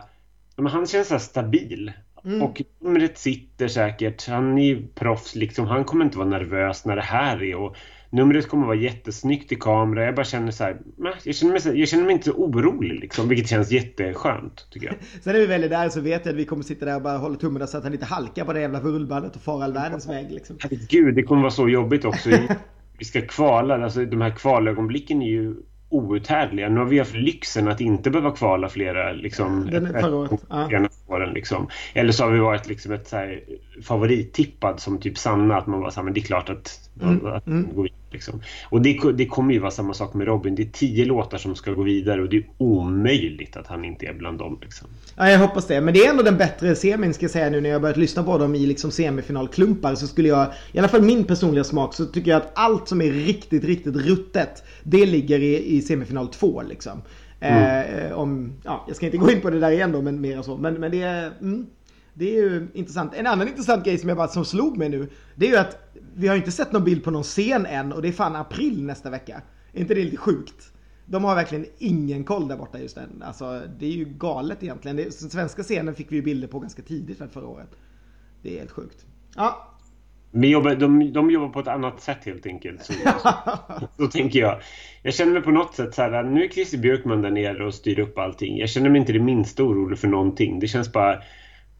[0.55, 1.91] men han känns så här stabil.
[2.25, 2.41] Mm.
[2.41, 6.95] Och numret sitter säkert, han är ju proffs liksom, han kommer inte vara nervös när
[6.95, 7.55] det här är.
[7.55, 7.75] Och
[8.17, 10.05] Numret kommer att vara jättesnyggt i kamera.
[10.05, 10.77] Jag bara känner så här,
[11.23, 14.95] jag känner mig, jag känner mig inte så orolig liksom, vilket känns jätteskönt tycker jag.
[15.21, 17.01] Sen när vi väl är där så vet jag att vi kommer sitta där och
[17.01, 19.73] bara hålla tummarna så att han inte halkar på det jävla rullbandet och far all
[19.73, 20.57] världens väg liksom.
[20.59, 22.29] Herregud, det kommer vara så jobbigt också.
[22.97, 25.55] vi ska kvala, alltså de här kvalögonblicken är ju
[25.89, 26.69] outhärdliga.
[26.69, 30.45] Nu har vi haft lyxen att inte behöva kvala flera liksom, Den året.
[30.49, 30.87] Ja.
[31.07, 31.67] Åren, liksom.
[31.93, 33.43] Eller så har vi varit liksom ett så här,
[33.83, 37.25] favorittippad som typ Sanna, att man var så här, men det är klart att, mm.
[37.25, 37.75] att mm.
[37.75, 37.97] gå vidare.
[38.11, 38.41] Liksom.
[38.69, 40.55] Och det, det kommer ju vara samma sak med Robin.
[40.55, 44.05] Det är tio låtar som ska gå vidare och det är omöjligt att han inte
[44.05, 44.59] är bland dem.
[44.61, 44.87] Liksom.
[45.15, 45.81] Ja, jag hoppas det.
[45.81, 48.23] Men det är ändå den bättre semin ska jag säga nu när jag börjat lyssna
[48.23, 49.95] på dem i liksom semifinalklumpar.
[49.95, 53.01] Så skulle jag, i alla fall min personliga smak, så tycker jag att allt som
[53.01, 57.01] är riktigt, riktigt ruttet, det ligger i, i semifinal 2 liksom.
[57.39, 58.09] Mm.
[58.09, 60.41] Eh, om, ja, jag ska inte gå in på det där igen då, men mer
[60.41, 60.57] så.
[60.57, 61.31] Men, men det är...
[61.41, 61.65] Mm,
[62.19, 63.13] det är ju intressant.
[63.15, 65.09] En annan intressant grej som jag bara som slog mig nu.
[65.35, 65.86] Det är ju att
[66.17, 68.83] vi har inte sett någon bild på någon scen än och det är fan april
[68.83, 69.41] nästa vecka.
[69.73, 70.71] Är inte det lite sjukt?
[71.05, 73.23] De har verkligen ingen koll där borta just än.
[73.25, 74.97] Alltså det är ju galet egentligen.
[74.97, 77.69] Den svenska scenen fick vi ju bilder på ganska tidigt förra året.
[78.41, 79.05] Det är helt sjukt.
[79.35, 79.73] Ja.
[80.31, 82.85] Vi jobbar, de, de jobbar på ett annat sätt helt enkelt.
[82.85, 83.29] Så, så,
[83.97, 84.61] så tänker jag.
[85.03, 87.73] Jag känner mig på något sätt så här, nu är Christer Björkman där nere och
[87.73, 88.57] styr upp allting.
[88.57, 90.59] Jag känner mig inte det minsta orolig för någonting.
[90.59, 91.21] Det känns bara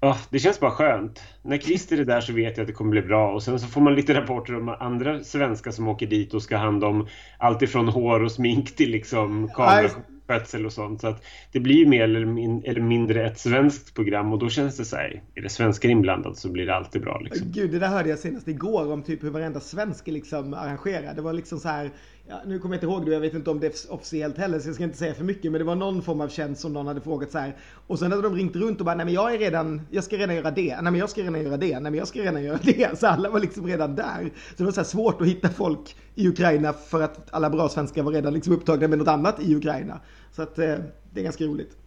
[0.02, 1.24] Oh, det känns bara skönt.
[1.42, 3.68] När Christer är där så vet jag att det kommer bli bra och sen så
[3.68, 7.08] får man lite rapporter om andra svenskar som åker dit och ska ha hand om
[7.38, 11.02] allt ifrån hår och smink till liksom kameraskötsel och sånt.
[11.02, 14.78] Så att det blir mer eller, min eller, mindre ett svenskt program och då känns
[14.78, 17.20] det så här, är det svenskar inblandade så blir det alltid bra.
[17.20, 17.48] Liksom.
[17.52, 21.16] Gud, det där hörde jag senast igår om typ hur varenda svensk liksom arrangerad.
[21.16, 21.92] Det var liksom så här
[22.30, 24.60] Ja, nu kommer jag inte ihåg det, jag vet inte om det är officiellt heller
[24.60, 26.74] så jag ska inte säga för mycket men det var någon form av tjänst som
[26.74, 27.56] någon hade frågat så här.
[27.88, 30.18] Och sen hade de ringt runt och bara nej men jag är redan, jag ska
[30.18, 32.44] redan göra det, nej men jag ska redan göra det, nej men jag ska redan
[32.44, 33.00] göra det.
[33.00, 34.32] Så alla var liksom redan där.
[34.50, 37.70] Så det var så här svårt att hitta folk i Ukraina för att alla bra
[37.70, 40.00] svenskar var redan liksom upptagna med något annat i Ukraina.
[40.32, 40.76] Så att eh,
[41.14, 41.87] det är ganska roligt.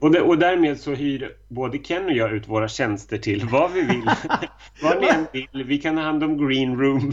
[0.00, 3.72] Och, det, och därmed så hyr både Ken och jag ut våra tjänster till vad
[3.72, 4.10] vi vill.
[4.82, 5.64] vad ni än vill.
[5.64, 7.12] Vi kan ha hand om green room.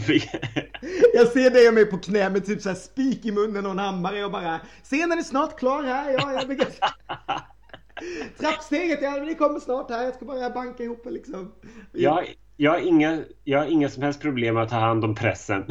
[1.14, 3.78] jag ser dig och mig på knä med typ så spik i munnen och en
[3.78, 6.12] hammare och bara Scenen är snart klar här.
[6.12, 6.66] Ja, jag bygger...
[8.38, 10.04] Trappsteget, ja det kommer snart här.
[10.04, 11.52] Jag ska bara banka ihop det liksom.
[11.92, 12.24] Jag,
[12.56, 15.64] jag, har inga, jag har inga som helst problem att ta hand om pressen.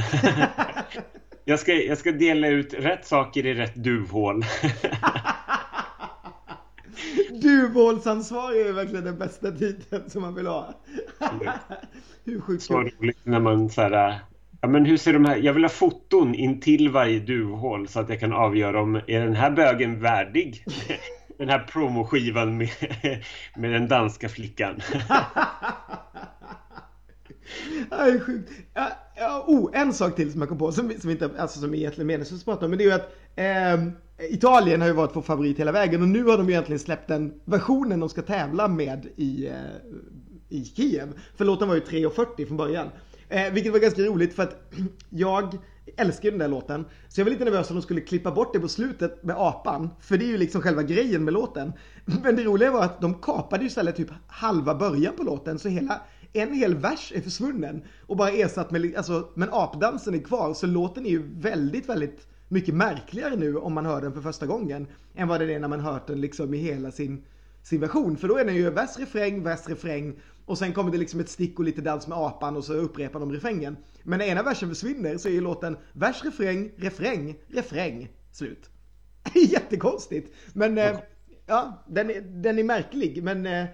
[1.46, 4.44] jag, ska, jag ska dela ut rätt saker i rätt duvhål.
[7.42, 10.74] Duvhålsansvar är verkligen den bästa titeln som man vill ha.
[12.26, 14.20] hur sjukt Så roligt när man så här,
[14.62, 18.00] ja men hur ser de här, jag vill ha foton in till varje duvhål så
[18.00, 20.66] att jag kan avgöra om är den här bögen värdig
[21.38, 22.70] den här promoskivan med,
[23.56, 24.82] med den danska flickan.
[27.90, 28.52] Det sjukt.
[29.18, 31.78] Ja, oh, en sak till som jag kom på som, som inte alltså som är
[31.78, 32.70] egentligen meningslöst att prata om.
[32.70, 36.08] Men det är ju att eh, Italien har ju varit vår favorit hela vägen och
[36.08, 39.54] nu har de ju egentligen släppt den versionen de ska tävla med i, eh,
[40.50, 41.14] i Kiev.
[41.36, 42.88] För låten var ju 3.40 från början.
[43.30, 44.74] Eh, vilket var ganska roligt för att
[45.10, 45.58] jag
[45.98, 46.86] älskar ju den där låten.
[47.08, 49.90] Så jag var lite nervös om de skulle klippa bort det på slutet med apan.
[50.00, 51.74] För det är ju liksom själva grejen med låten.
[52.24, 55.60] Men det roliga var att de kapade ju istället typ halva början på låten.
[55.60, 56.02] Så hela,
[56.36, 57.84] en hel vers är försvunnen.
[58.08, 60.54] Och bara ersatt med, alltså, men apdansen är kvar.
[60.54, 64.46] Så låten är ju väldigt, väldigt mycket märkligare nu om man hör den för första
[64.46, 67.26] gången än vad det är när man hört den liksom i hela sin,
[67.64, 68.18] sin version.
[68.18, 71.30] För då är den ju vers, refräng, vers, refräng och sen kommer det liksom ett
[71.30, 73.78] stick och lite dans med apan och så upprepar de refrängen.
[74.04, 78.70] Men när ena versen försvinner så är ju låten vers, refräng, refräng, refräng, slut.
[79.36, 80.34] Jättekonstigt.
[80.54, 80.98] Men äh,
[81.46, 83.24] ja, den är, den är märklig.
[83.24, 83.66] Men äh,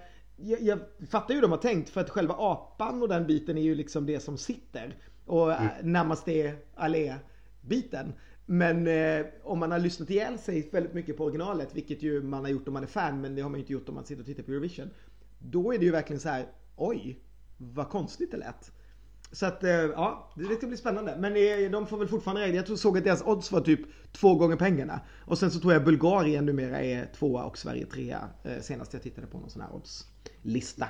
[0.42, 0.78] jag, jag
[1.08, 3.74] fattar ju hur de har tänkt för att själva apan och den biten är ju
[3.74, 4.96] liksom det som sitter.
[5.26, 5.92] Och mm.
[5.92, 8.12] närmast är allé-biten.
[8.46, 12.44] Men eh, om man har lyssnat ihjäl sig väldigt mycket på originalet, vilket ju man
[12.44, 14.04] har gjort om man är fan, men det har man ju inte gjort om man
[14.04, 14.90] sitter och tittar på Eurovision.
[15.38, 17.18] Då är det ju verkligen så här, oj,
[17.58, 18.72] vad konstigt det lät.
[19.32, 21.16] Så att, eh, ja, det ska bli spännande.
[21.18, 22.64] Men eh, de får väl fortfarande räkna.
[22.68, 23.80] Jag såg att deras odds var typ
[24.12, 25.00] två gånger pengarna.
[25.26, 28.28] Och sen så tror jag Bulgarien numera är tvåa och Sverige trea.
[28.44, 29.74] Eh, senast jag tittade på någon sån här
[30.44, 30.88] oddslista.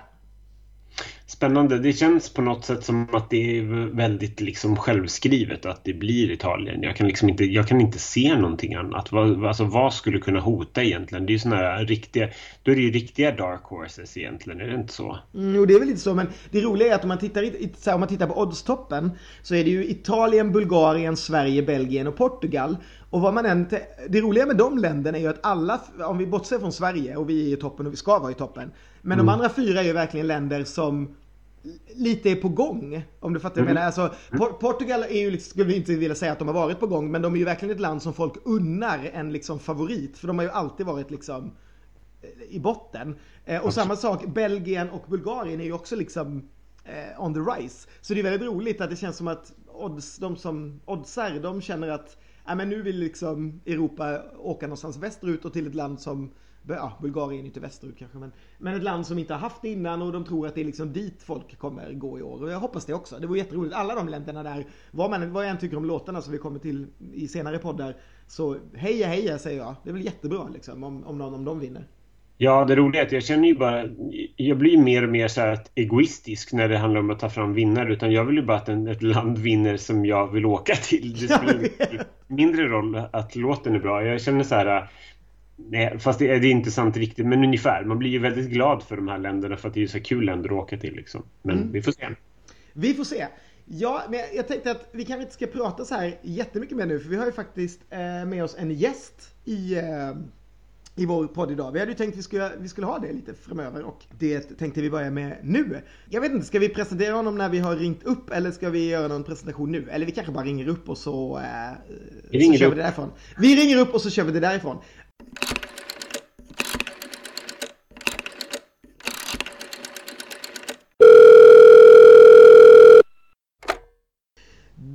[1.27, 1.79] Spännande.
[1.79, 3.63] Det känns på något sätt som att det är
[3.97, 6.83] väldigt liksom självskrivet att det blir Italien.
[6.83, 9.13] Jag kan liksom inte, jag kan inte se någonting annat.
[9.13, 11.27] Vad, alltså, vad skulle kunna hota egentligen?
[11.27, 12.29] Det är ju såna här riktiga,
[12.63, 15.19] då är det ju riktiga dark horses egentligen, är det inte så?
[15.35, 17.43] Mm, jo, det är väl lite så, men det roliga är att om man tittar,
[17.87, 19.11] här, om man tittar på oddstoppen
[19.43, 22.77] så är det ju Italien, Bulgarien, Sverige, Belgien och Portugal.
[23.11, 23.67] Och vad man än,
[24.09, 27.31] det roliga med de länderna är ju att alla, om vi bortser från Sverige och
[27.31, 28.71] vi är i toppen och vi ska vara i toppen.
[29.03, 29.27] Men mm.
[29.27, 31.15] de andra fyra är ju verkligen länder som
[31.95, 33.05] lite är på gång.
[33.21, 33.87] Om du fattar vad jag menar.
[33.87, 34.15] Alltså,
[34.61, 37.11] Portugal är ju, liksom, skulle vi inte vilja säga att de har varit på gång,
[37.11, 40.19] men de är ju verkligen ett land som folk unnar en liksom favorit.
[40.19, 41.53] För de har ju alltid varit liksom
[42.49, 43.17] i botten.
[43.45, 46.49] Eh, och samma sak, Belgien och Bulgarien är ju också liksom
[46.85, 47.89] eh, on the rise.
[48.01, 51.61] Så det är väldigt roligt att det känns som att odds, de som oddsar, de
[51.61, 56.01] känner att ja, men nu vill liksom Europa åka någonstans västerut och till ett land
[56.01, 56.33] som
[56.69, 59.69] ja, Bulgarien är inte västerut kanske, men, men ett land som inte har haft det
[59.69, 62.43] innan och de tror att det är liksom dit folk kommer gå i år.
[62.43, 63.19] Och jag hoppas det också.
[63.19, 63.75] Det vore jätteroligt.
[63.75, 66.59] Alla de länderna där, vad, man, vad jag än tycker om låtarna som vi kommer
[66.59, 67.97] till i senare poddar,
[68.27, 69.75] så heja heja säger jag.
[69.85, 71.87] Det är väl jättebra liksom om, om någon om de vinner.
[72.43, 73.85] Ja, det roliga är att jag känner ju bara...
[74.37, 77.55] Jag blir mer och mer så här egoistisk när det handlar om att ta fram
[77.55, 77.93] vinnare.
[77.93, 81.13] Utan jag vill ju bara att en, ett land vinner som jag vill åka till.
[81.13, 81.69] Det spelar
[82.27, 84.05] mindre roll att låten är bra.
[84.05, 84.91] Jag känner så här...
[85.69, 87.85] Nej, fast det är, det är inte sant riktigt, men ungefär.
[87.85, 90.25] Man blir ju väldigt glad för de här länderna för att det är så kul
[90.25, 90.95] länder att åka till.
[90.95, 91.23] Liksom.
[91.43, 91.73] Men mm.
[91.73, 92.09] vi får se.
[92.73, 93.27] Vi får se.
[93.65, 97.01] Ja, men jag tänkte att vi kanske inte ska prata så här jättemycket mer nu,
[97.01, 100.13] för vi har ju faktiskt eh, med oss en gäst i eh,
[100.97, 101.73] i vår podd idag.
[101.73, 104.41] Vi hade ju tänkt att vi skulle, vi skulle ha det lite framöver och det
[104.41, 105.81] tänkte vi börja med nu.
[106.11, 108.89] Jag vet inte, ska vi presentera honom när vi har ringt upp eller ska vi
[108.89, 109.89] göra någon presentation nu?
[109.91, 111.43] Eller vi kanske bara ringer upp och så, äh,
[112.31, 112.73] vi så kör upp.
[112.73, 113.11] vi det därifrån.
[113.39, 114.79] Vi ringer upp och så kör vi det därifrån.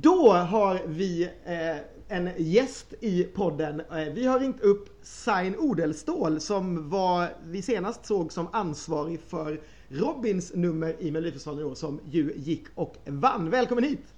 [0.02, 1.76] Då har vi eh,
[2.08, 3.80] en gäst i podden.
[3.80, 9.60] Eh, vi har ringt upp Sain Odelstål som var, vi senast såg som ansvarig för
[9.88, 13.50] Robins nummer i Melodifestivalen i år som ju gick och vann.
[13.50, 14.14] Välkommen hit!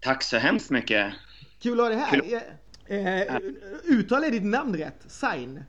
[0.00, 1.12] Tack så hemskt mycket!
[1.58, 2.20] Kul att ha dig här!
[2.20, 2.34] Kul.
[2.34, 2.40] Eh,
[2.86, 3.40] Eh, eh
[3.84, 5.04] uttal är ditt namn rätt?
[5.06, 5.64] Sain?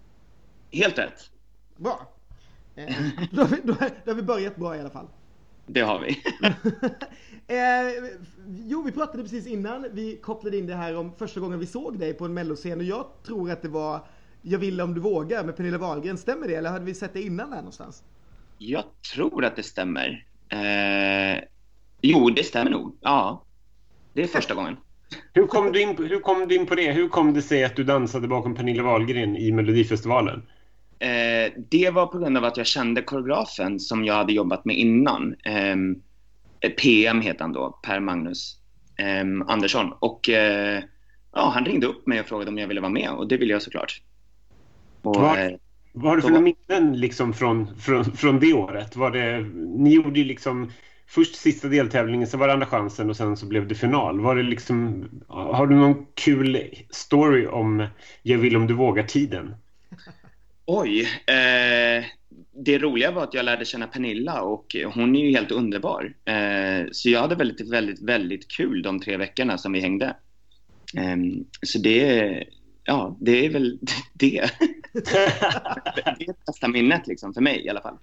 [0.72, 1.30] Helt rätt!
[1.78, 2.14] Bra!
[2.76, 2.96] Eh,
[3.32, 5.08] då, har vi, då, då har vi börjat bra i alla fall.
[5.66, 6.10] Det har vi.
[7.48, 11.66] eh, jo, vi pratade precis innan vi kopplade in det här om första gången vi
[11.66, 14.08] såg dig på en melloscen och jag tror att det var
[14.42, 16.18] Jag vill om du vågar med Pernilla Wahlgren.
[16.18, 18.04] Stämmer det eller hade vi sett det innan där någonstans?
[18.58, 20.28] Jag tror att det stämmer.
[20.50, 21.44] Eh,
[22.02, 22.98] jo, det stämmer nog.
[23.02, 23.46] Ja,
[24.14, 24.78] det är första gången.
[25.34, 26.92] Hur kom, du in, hur kom du in på det?
[26.92, 30.42] Hur kom det sig att du dansade bakom Pernilla Wahlgren i Melodifestivalen?
[31.00, 34.78] Eh, det var på grund av att jag kände koreografen som jag hade jobbat med
[34.78, 35.36] innan.
[35.46, 38.58] Eh, PM heter han då, Per Magnus
[38.98, 39.94] eh, Andersson.
[40.00, 40.84] Och eh,
[41.34, 43.54] ja, han ringde upp mig och frågade om jag ville vara med och det ville
[43.54, 44.02] jag såklart.
[45.02, 45.52] Och, vad, eh,
[45.94, 48.96] vad har du för minnen liksom från, från, från det året?
[48.96, 49.40] Var det,
[49.78, 50.72] ni gjorde ju liksom
[51.14, 54.20] först sista deltävlingen, så var det andra chansen och sen så blev det final.
[54.20, 57.88] Var det liksom, har du någon kul story om
[58.22, 59.56] Jag vill om du vågar-tiden?
[60.66, 61.02] Oj.
[61.28, 62.06] Eh,
[62.56, 66.14] det roliga var att jag lärde känna Pernilla och hon är ju helt underbar.
[66.26, 70.16] Eh, så jag hade väldigt, väldigt, väldigt kul de tre veckorna som vi hängde.
[70.98, 71.18] Eh,
[71.62, 72.44] så det,
[72.84, 73.80] ja, det är väl
[74.14, 74.50] det.
[74.94, 77.98] det är bästa minnet liksom, för mig i alla fall.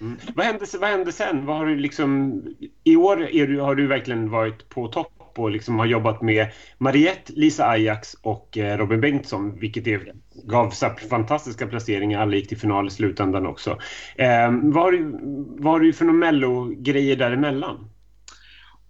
[0.00, 0.16] Mm.
[0.34, 1.46] Vad, hände, vad hände sen?
[1.46, 2.42] Vad har du liksom,
[2.84, 6.46] I år är du, har du verkligen varit på topp och liksom har jobbat med
[6.78, 10.12] Mariette, Lisa Ajax och eh, Robin Bengtsson, vilket är,
[10.44, 10.70] gav
[11.10, 12.20] fantastiska placeringar.
[12.20, 13.70] Alla gick till final i slutändan också.
[14.16, 15.18] Eh, vad, har du,
[15.58, 17.90] vad har du för några mello-grejer däremellan?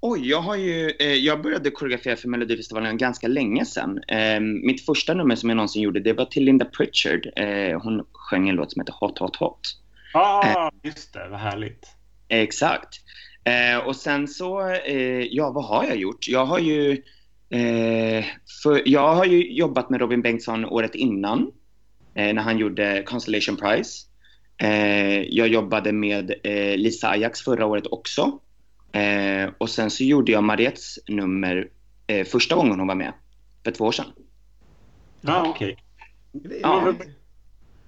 [0.03, 4.01] Oj, jag har ju, eh, jag började koreografera för Melodifestivalen ganska länge sedan.
[4.09, 7.29] Eh, mitt första nummer som jag någonsin gjorde, det var till Linda Pritchard.
[7.37, 9.80] Eh, hon sjöng en låt som heter Hot Hot Hot.
[10.13, 11.87] Ah, eh, just det, vad härligt.
[12.29, 13.01] Exakt.
[13.45, 16.29] Eh, och sen så, eh, ja vad har jag gjort?
[16.29, 16.93] Jag har ju,
[17.51, 18.25] eh,
[18.63, 21.53] för, jag har ju jobbat med Robin Bengtsson året innan
[22.15, 24.07] eh, när han gjorde Constellation Prize.
[24.57, 28.39] Eh, jag jobbade med eh, Lisa Ajax förra året också.
[29.59, 31.69] och sen så gjorde jag Mariettes nummer
[32.27, 33.13] första gången hon var med,
[33.65, 34.07] för två år sedan.
[35.25, 35.77] Ah, okej.
[36.33, 36.61] Okay.
[36.63, 36.93] Ja.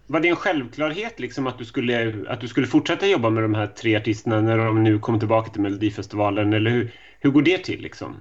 [0.07, 3.55] Var det en självklarhet liksom att du, skulle, att du skulle fortsätta jobba med de
[3.55, 6.53] här tre artisterna när de nu kom tillbaka till Melodifestivalen?
[6.53, 7.81] Eller hur, hur går det till?
[7.81, 8.17] Liksom?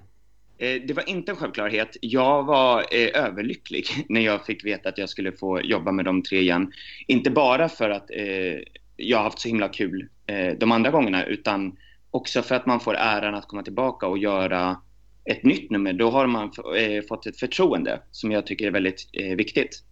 [0.58, 1.98] Eh, det var inte en självklarhet.
[2.02, 6.24] Jag var eh, överlycklig när jag fick veta att jag skulle få jobba med de
[6.24, 6.72] tre igen.
[7.08, 8.60] Inte bara för att eh,
[8.96, 11.78] jag har haft så himla kul eh, de andra gångerna utan
[12.12, 14.78] också för att man får äran att komma tillbaka och göra
[15.26, 15.94] ett nytt nummer.
[15.94, 19.84] Då har man eh, fått ett förtroende som jag tycker är väldigt eh, viktigt.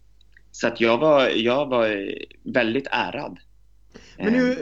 [0.52, 3.38] Så att jag var, jag var väldigt ärad.
[4.18, 4.56] Men nu,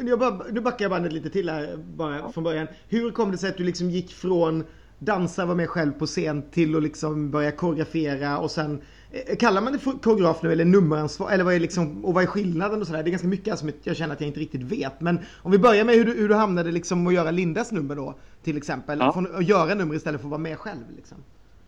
[0.00, 2.66] jag bara, nu backar jag bandet lite till här bara från början.
[2.88, 4.64] Hur kom det sig att du liksom gick från
[4.98, 9.60] dansa, vara med själv på scen till att liksom börja koreografera och sen eh, Kallar
[9.60, 12.80] man det för koreograf nu eller nummeransvar eller vad är liksom, och vad är skillnaden
[12.80, 13.02] och sådär?
[13.02, 15.00] Det är ganska mycket som jag känner att jag inte riktigt vet.
[15.00, 17.96] Men om vi börjar med hur du, hur du hamnade liksom att göra Lindas nummer
[17.96, 18.98] då till exempel.
[18.98, 19.12] Ja.
[19.12, 21.18] Från att göra nummer istället för att vara med själv liksom.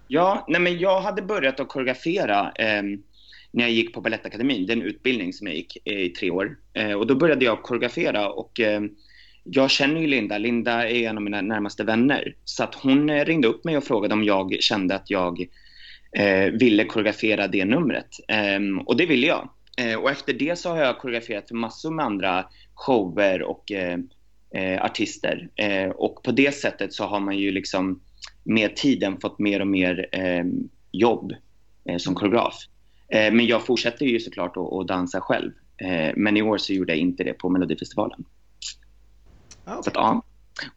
[0.08, 2.82] Ja, nej men jag hade börjat att koreografera eh,
[3.52, 6.58] när jag gick på Balettakademin, den utbildning som jag gick eh, i tre år.
[6.72, 8.80] Eh, och då började jag koreografera och eh,
[9.44, 10.38] jag känner ju Linda.
[10.38, 12.34] Linda är en av mina närmaste vänner.
[12.44, 15.46] Så att hon ringde upp mig och frågade om jag kände att jag
[16.52, 18.08] ville koreografera det numret.
[18.28, 19.48] Ehm, och det ville jag.
[19.98, 23.72] och efter det så har jag koreograferat för massor med andra shower och
[24.80, 25.48] artister.
[25.94, 28.00] och på det sättet så har man ju liksom
[28.44, 31.32] med tiden fått mer och mer ehm, jobb
[31.98, 32.54] som koreograf.
[33.12, 35.52] Eh, men jag fortsätter ju såklart att dansa själv.
[35.76, 38.24] Eh, men i år så gjorde jag inte det på Melodifestivalen.
[39.64, 39.82] Ah, okay.
[39.82, 40.22] Så att, ja.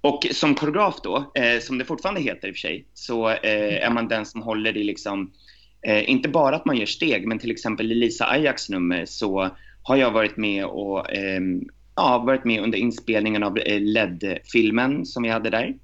[0.01, 3.89] Och som koreograf då, eh, som det fortfarande heter i och för sig, så är
[3.89, 5.31] man den som håller i liksom,
[6.05, 9.49] inte bara att man gör steg, men till exempel i Lisa Ajax nummer så
[9.83, 11.05] har jag varit med och
[11.95, 15.75] ja, varit med under inspelningen av LED-filmen som vi hade där.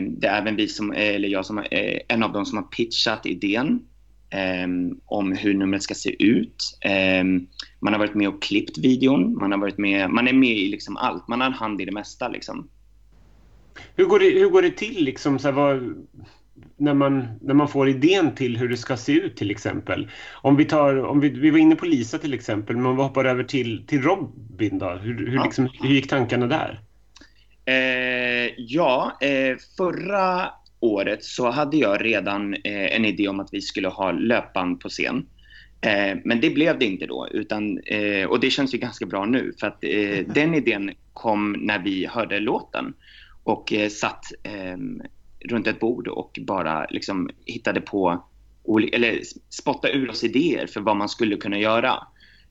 [0.00, 1.64] Det är även vi som, eller jag som,
[2.08, 3.80] en av dem som har pitchat idén
[5.04, 6.78] om hur numret ska se ut.
[7.20, 7.46] Um,
[7.80, 9.34] man har varit med och klippt videon.
[9.34, 11.28] Man, har varit med, man är med i liksom allt.
[11.28, 12.28] Man har en hand i det mesta.
[12.28, 12.68] Liksom.
[13.96, 15.94] Hur, går det, hur går det till liksom, så här, vad,
[16.76, 20.10] när, man, när man får idén till hur det ska se ut till exempel?
[20.32, 23.02] Om vi, tar, om vi, vi var inne på Lisa till exempel, men om vi
[23.02, 24.90] hoppar över till, till Robin då.
[24.90, 25.44] Hur, hur, ja.
[25.44, 26.80] liksom, hur gick tankarna där?
[27.64, 30.50] Eh, ja, eh, förra
[30.82, 34.88] året så hade jag redan eh, en idé om att vi skulle ha löpband på
[34.88, 35.26] scen.
[35.80, 37.28] Eh, men det blev det inte då.
[37.30, 39.52] Utan, eh, och det känns ju ganska bra nu.
[39.60, 42.94] För att eh, den idén kom när vi hörde låten.
[43.44, 45.02] Och eh, satt ehm,
[45.48, 48.24] runt ett bord och bara liksom hittade på
[48.92, 52.06] eller spotta ur oss idéer för vad man skulle kunna göra.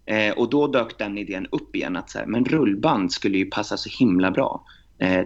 [0.05, 3.45] Eh, och då dök den idén upp igen att så här, men rullband skulle ju
[3.45, 4.65] passa så himla bra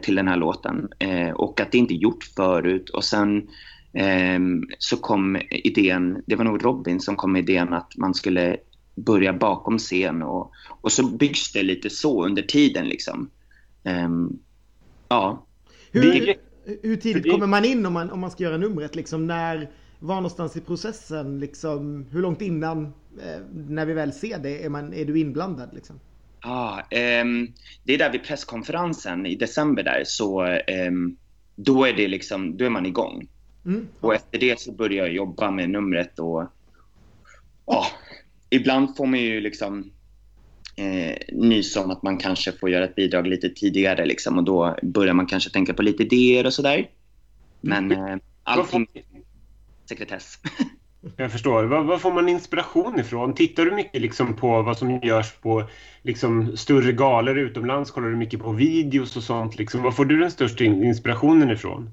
[0.02, 0.90] till den här låten.
[1.00, 2.90] Eh, och att det inte gjort förut.
[2.90, 3.48] Och sen
[3.94, 8.58] ehm, så kom idén, det var nog Robin som kom med idén att man skulle
[8.96, 13.30] börja bakom scen och, och så byggs det lite så under tiden liksom.
[13.84, 14.40] Ehm,
[15.08, 15.46] ja.
[15.92, 16.36] Hur,
[16.82, 19.28] hur tidigt kommer man in om man, om man ska göra numret liksom?
[19.28, 22.86] När, var någonstans i processen, liksom, hur långt innan,
[23.22, 25.70] eh, när vi väl ser det, är, man, är du inblandad?
[25.74, 26.00] Liksom?
[26.48, 26.82] Ah,
[27.22, 27.54] um,
[27.84, 30.46] det är där vid presskonferensen i december där, så
[30.88, 31.18] um,
[31.56, 33.28] då är det liksom, då är man igång.
[33.66, 33.88] Mm.
[34.00, 36.44] Och efter det så börjar jag jobba med numret och
[37.66, 37.88] oh,
[38.50, 39.92] ibland får man ju liksom
[40.76, 44.78] eh, nys om att man kanske får göra ett bidrag lite tidigare liksom, och då
[44.84, 46.90] börjar man kanske tänka på lite idéer och sådär.
[47.62, 48.88] Men eh, allting
[49.90, 50.40] sekretess.
[51.18, 51.64] Jag förstår.
[51.64, 53.34] Var, var, får man inspiration ifrån?
[53.34, 55.64] Tittar du mycket liksom på vad som görs på
[56.02, 57.92] liksom större galor utomlands?
[57.92, 59.58] Kollar du mycket på videos och sånt?
[59.58, 59.84] Liksom?
[59.84, 61.90] Var får du den största inspirationen ifrån?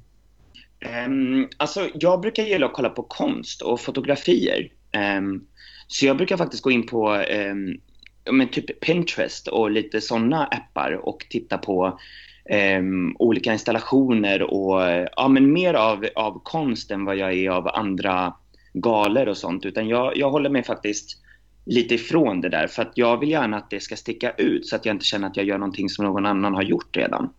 [1.07, 4.70] Um, alltså, jag brukar gilla att kolla på konst och fotografier.
[5.18, 5.46] Um,
[5.87, 7.81] så jag brukar faktiskt gå in på um,
[8.31, 11.98] men typ Pinterest och lite sådana appar och titta på
[12.79, 14.83] um, olika installationer och
[15.16, 18.35] ja, men mer av, av konst än vad jag är av andra
[18.73, 19.67] galer och sånt.
[19.67, 21.19] Utan jag, jag håller mig faktiskt
[21.65, 24.77] lite ifrån det där för att jag vill gärna att det ska sticka ut så
[24.77, 27.33] att jag inte känner att jag gör någonting som någon annan har gjort redan.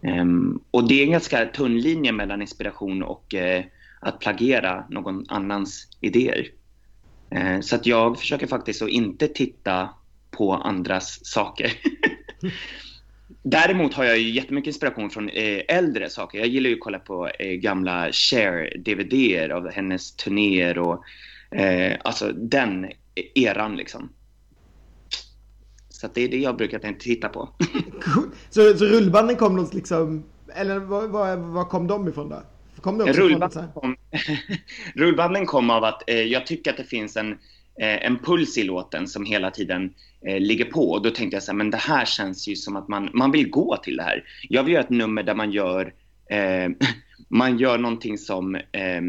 [0.00, 3.64] Um, och det är en ganska tunn linje mellan inspiration och uh,
[4.00, 6.46] att plagiera någon annans idéer.
[7.34, 9.88] Uh, så att jag försöker faktiskt att inte titta
[10.30, 11.72] på andras saker.
[13.42, 16.38] Däremot har jag ju jättemycket inspiration från eh, äldre saker.
[16.38, 21.04] Jag gillar ju att kolla på eh, gamla Cher-DVDer av hennes turnéer och
[21.56, 22.90] eh, alltså den
[23.34, 24.12] eran liksom.
[25.88, 27.48] Så det är det jag brukar titta på.
[28.50, 30.24] så, så rullbanden kom något liksom,
[30.54, 32.42] eller var, var, var kom de ifrån då?
[32.80, 33.96] Kom de rullbanden, kom,
[34.94, 37.38] rullbanden kom av att eh, jag tycker att det finns en,
[37.80, 39.94] en puls i låten som hela tiden
[40.26, 40.90] eh, ligger på.
[40.90, 43.30] Och då tänkte jag så här, men det här känns ju som att man, man
[43.30, 44.24] vill gå till det här.
[44.48, 45.94] Jag vill göra ett nummer där man gör,
[46.30, 46.70] eh,
[47.28, 49.02] man gör någonting som eh,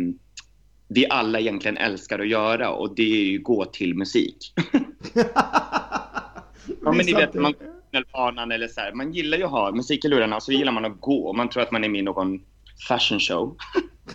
[0.87, 4.53] vi alla egentligen älskar att göra och det är ju gå till musik.
[6.81, 7.53] ja, men ni vet, man
[8.13, 10.71] banan eller så här, man gillar ju att ha musik i lurarna och så gillar
[10.71, 11.33] man att gå.
[11.33, 12.41] Man tror att man är med i någon
[12.87, 13.57] fashion show.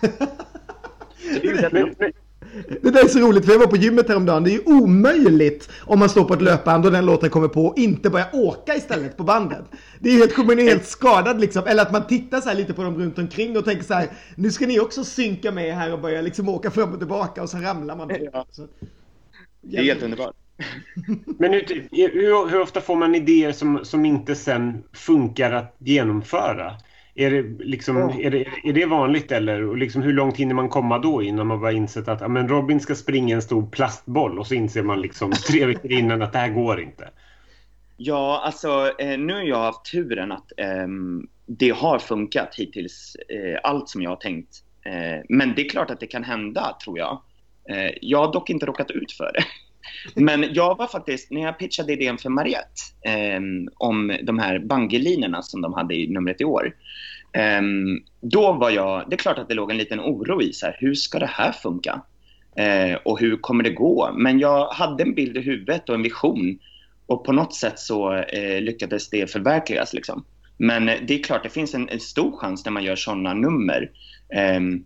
[2.83, 4.44] Det där är så roligt för jag var på gymmet häromdagen.
[4.44, 7.66] Det är ju omöjligt om man står på ett löpband och den låten kommer på
[7.66, 9.64] och inte börja åka istället på bandet.
[9.99, 11.66] Det är helt, man är helt skadad liksom.
[11.66, 14.09] Eller att man tittar så lite på dem runt omkring och tänker så här.
[14.35, 17.51] Nu ska ni också synka med här och börja liksom åka fram och tillbaka och
[17.51, 18.11] så ramlar man.
[18.33, 18.47] Ja.
[18.51, 18.66] Så,
[19.61, 20.35] det är helt underbart.
[21.38, 26.77] Men hur, hur, hur, ofta får man idéer som, som inte sen funkar att genomföra?
[27.18, 28.20] Är det, liksom, ja.
[28.20, 31.46] är, det, är det vanligt eller och liksom, hur långt hinner man komma då innan
[31.46, 35.00] man bara insett att men Robin ska springa en stor plastboll och så inser man
[35.00, 37.11] liksom tre veckor innan att det här går inte?
[37.96, 40.87] Ja, alltså eh, nu har jag haft turen att eh,
[41.46, 44.62] det har funkat hittills, eh, allt som jag har tänkt.
[44.87, 47.22] Eh, men det är klart att det kan hända, tror jag.
[47.70, 49.44] Eh, jag har dock inte råkat ut för det.
[50.14, 53.40] Men jag var faktiskt, när jag pitchade idén för Mariette eh,
[53.76, 56.74] om de här bangelinerna som de hade i numret i år.
[57.59, 60.67] Um, då var jag, det är klart att det låg en liten oro i så
[60.67, 62.03] här, hur ska det här funka?
[62.61, 64.11] Uh, och hur kommer det gå?
[64.14, 66.59] Men jag hade en bild i huvudet och en vision.
[67.07, 69.95] Och på något sätt så uh, lyckades det förverkligas.
[69.95, 70.25] Liksom.
[70.59, 73.35] Men eh, det är klart, det finns en, en stor chans när man gör sådana
[73.35, 73.91] nummer
[74.57, 74.85] um,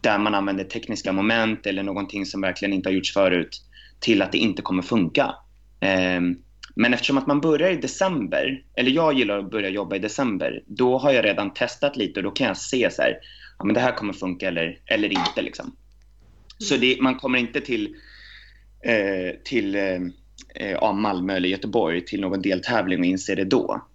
[0.00, 3.62] där man använder tekniska moment eller någonting som verkligen inte har gjorts förut
[4.00, 5.34] till att det inte kommer funka.
[6.16, 6.38] Um,
[6.78, 10.62] men eftersom att man börjar i december, eller jag gillar att börja jobba i december,
[10.66, 13.18] då har jag redan testat lite och då kan jag se så här,
[13.58, 15.76] ja men det här kommer funka eller, eller inte liksom.
[16.58, 17.94] Så det, man kommer inte till,
[18.84, 20.00] eh, till eh,
[20.54, 23.86] eh ja, Malmö eller Göteborg till någon deltävling och inser det då.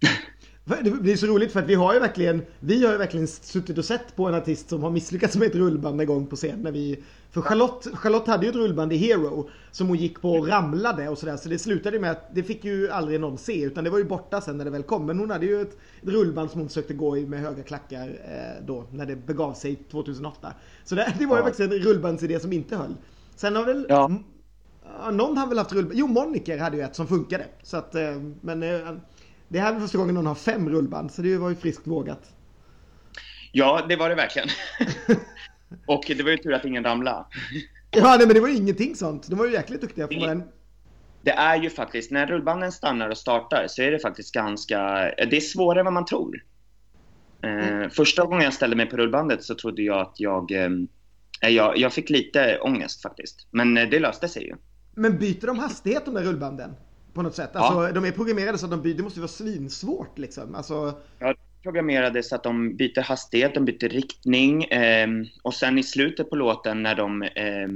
[0.68, 3.78] Det blir så roligt för att vi har ju verkligen, vi har ju verkligen suttit
[3.78, 6.62] och sett på en artist som har misslyckats med ett rullband en gång på scen
[6.62, 10.30] när vi för Charlotte, Charlotte hade ju ett rullband i Hero som hon gick på
[10.30, 11.36] och ramlade och sådär.
[11.36, 14.04] Så det slutade med att det fick ju aldrig någon se utan det var ju
[14.04, 15.06] borta sen när det väl kom.
[15.06, 18.08] Men hon hade ju ett, ett rullband som hon försökte gå i med höga klackar
[18.08, 20.52] eh, då när det begav sig 2008.
[20.84, 21.46] Så det, det var ju ja.
[21.46, 22.94] faktiskt en rullbandsidé som inte höll.
[23.36, 24.10] Sen har väl ja.
[25.12, 25.98] Någon har väl haft rullband.
[25.98, 27.44] Jo, Moniker hade ju ett som funkade.
[27.62, 28.92] Så att, eh, men eh,
[29.48, 32.32] det här är första gången någon har fem rullband så det var ju friskt vågat.
[33.52, 34.48] Ja, det var det verkligen.
[35.86, 37.24] Och det var ju tur att ingen ramlade.
[37.90, 39.28] Ja, nej, men det var ju ingenting sånt.
[39.28, 40.08] De var ju jäkligt duktiga.
[40.08, 40.42] För en...
[41.22, 44.78] Det är ju faktiskt, när rullbanden stannar och startar så är det faktiskt ganska,
[45.30, 46.44] det är svårare än vad man tror.
[47.42, 47.90] Eh, mm.
[47.90, 50.70] första gången jag ställde mig på rullbandet så trodde jag att jag, eh,
[51.50, 53.46] jag, jag fick lite ångest faktiskt.
[53.50, 54.54] Men eh, det löste sig ju.
[54.94, 56.74] Men byter de hastighet de där rullbanden?
[57.16, 57.56] På något sätt?
[57.56, 57.92] Alltså, ja.
[57.92, 60.54] de är programmerade så att de byter, det måste vara svinsvårt liksom.
[60.54, 60.98] Alltså...
[61.18, 65.08] Ja, programmerade så att de byter hastighet, de byter riktning eh,
[65.42, 67.68] och sen i slutet på låten när de eh,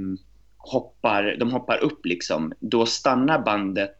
[0.57, 3.97] hoppar, de hoppar upp liksom, då stannar bandet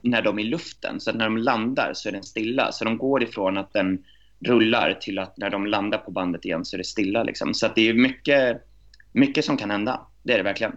[0.00, 1.00] när de är i luften.
[1.00, 2.72] Så att när de landar så är den stilla.
[2.72, 4.04] Så de går ifrån att den
[4.40, 7.22] rullar till att när de landar på bandet igen så är det stilla.
[7.22, 7.54] Liksom.
[7.54, 8.62] Så att det är mycket,
[9.12, 10.06] mycket som kan hända.
[10.22, 10.76] Det är det verkligen.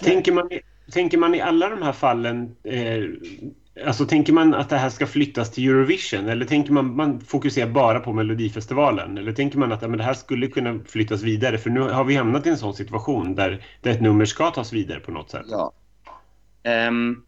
[0.00, 0.50] Tänker man,
[0.90, 3.04] tänker man i alla de här fallen eh,
[3.86, 7.70] Alltså tänker man att det här ska flyttas till Eurovision eller tänker man man fokuserar
[7.70, 9.18] bara på Melodifestivalen?
[9.18, 11.58] Eller tänker man att ja, men det här skulle kunna flyttas vidare?
[11.58, 14.72] För nu har vi hamnat i en sån situation där, där ett nummer ska tas
[14.72, 15.46] vidare på något sätt.
[15.50, 15.72] Ja.
[16.88, 17.24] Um,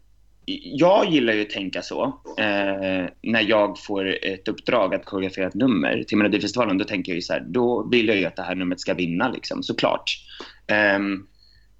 [0.63, 2.05] jag gillar ju att tänka så.
[2.05, 7.15] Uh, när jag får ett uppdrag att koreografera ett nummer till Melodifestivalen, då tänker jag
[7.15, 10.17] ju så här, då vill jag ju att det här numret ska vinna liksom, såklart.
[10.95, 11.27] Um,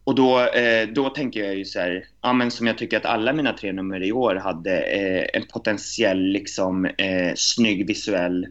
[0.05, 3.05] och då, eh, då tänker jag ju så här, ja, men som jag tycker att
[3.05, 8.47] alla mina tre nummer i år hade eh, en potentiell liksom, eh, snygg visuell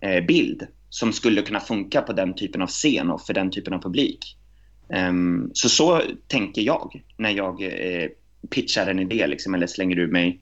[0.00, 3.74] eh, bild som skulle kunna funka på den typen av scen och för den typen
[3.74, 4.36] av publik.
[4.88, 8.08] Um, så så tänker jag när jag eh,
[8.50, 10.40] pitchar en idé liksom, eller slänger ur mig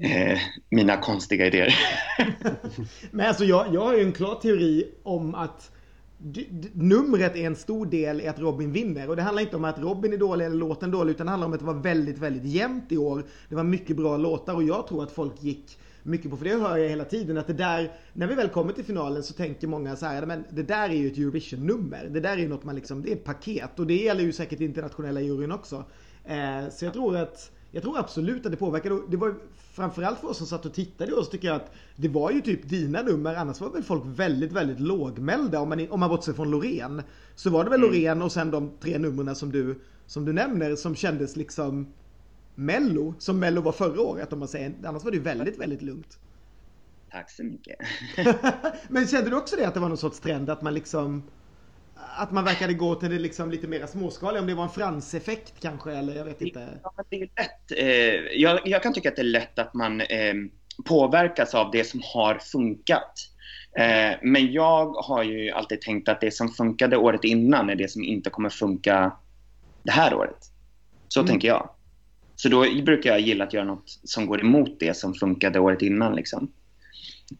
[0.00, 0.38] eh,
[0.70, 1.74] mina konstiga idéer.
[3.10, 5.70] Men alltså jag, jag har ju en klar teori om att
[6.72, 9.08] numret är en stor del i att Robin vinner.
[9.08, 11.46] Och det handlar inte om att Robin är dålig eller låten dålig, utan det handlar
[11.46, 13.24] om att det var väldigt, väldigt jämnt i år.
[13.48, 16.54] Det var mycket bra låtar och jag tror att folk gick mycket på, för det
[16.54, 19.66] hör jag hela tiden, att det där, när vi väl kommer till finalen så tänker
[19.66, 22.08] många så här, men det där är ju ett Eurovision-nummer.
[22.10, 24.32] Det där är ju något man liksom, det är ett paket och det gäller ju
[24.32, 25.84] säkert internationella juryn också.
[26.24, 29.00] Eh, så jag tror att jag tror absolut att det påverkade.
[29.08, 29.34] Det var
[29.78, 32.40] framförallt för oss som satt och tittade och så tycker jag att det var ju
[32.40, 33.34] typ dina nummer.
[33.34, 37.02] Annars var väl folk väldigt, väldigt lågmälda om man, om man bortser från Loreen.
[37.34, 37.90] Så var det väl mm.
[37.90, 41.92] Loreen och sen de tre numren som du, som du nämner som kändes liksom
[42.54, 44.74] Mello, som Mello var förra året om man säger.
[44.84, 46.18] Annars var det ju väldigt, väldigt lugnt.
[47.10, 47.76] Tack så mycket.
[48.88, 51.22] Men kände du också det att det var någon sorts trend att man liksom
[52.18, 55.52] att man verkade gå till det liksom lite mer småskaliga, om det var en franseffekt
[55.60, 56.68] kanske eller jag vet inte.
[56.82, 57.72] Ja, det är lätt.
[57.76, 60.34] Eh, jag, jag, kan tycka att det är lätt att man eh,
[60.84, 63.12] påverkas av det som har funkat.
[63.78, 67.90] Eh, men jag har ju alltid tänkt att det som funkade året innan är det
[67.90, 69.12] som inte kommer funka
[69.82, 70.38] det här året.
[71.08, 71.28] Så mm.
[71.28, 71.70] tänker jag.
[72.36, 75.82] Så då brukar jag gilla att göra något som går emot det som funkade året
[75.82, 76.14] innan.
[76.16, 76.52] Liksom.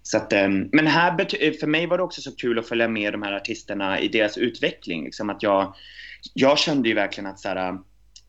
[0.03, 1.16] Så att, ehm, men här,
[1.61, 4.39] för mig var det också så kul att följa med de här artisterna i deras
[4.39, 5.05] utveckling.
[5.05, 5.74] Liksom att jag,
[6.34, 7.78] jag kände ju verkligen att så här,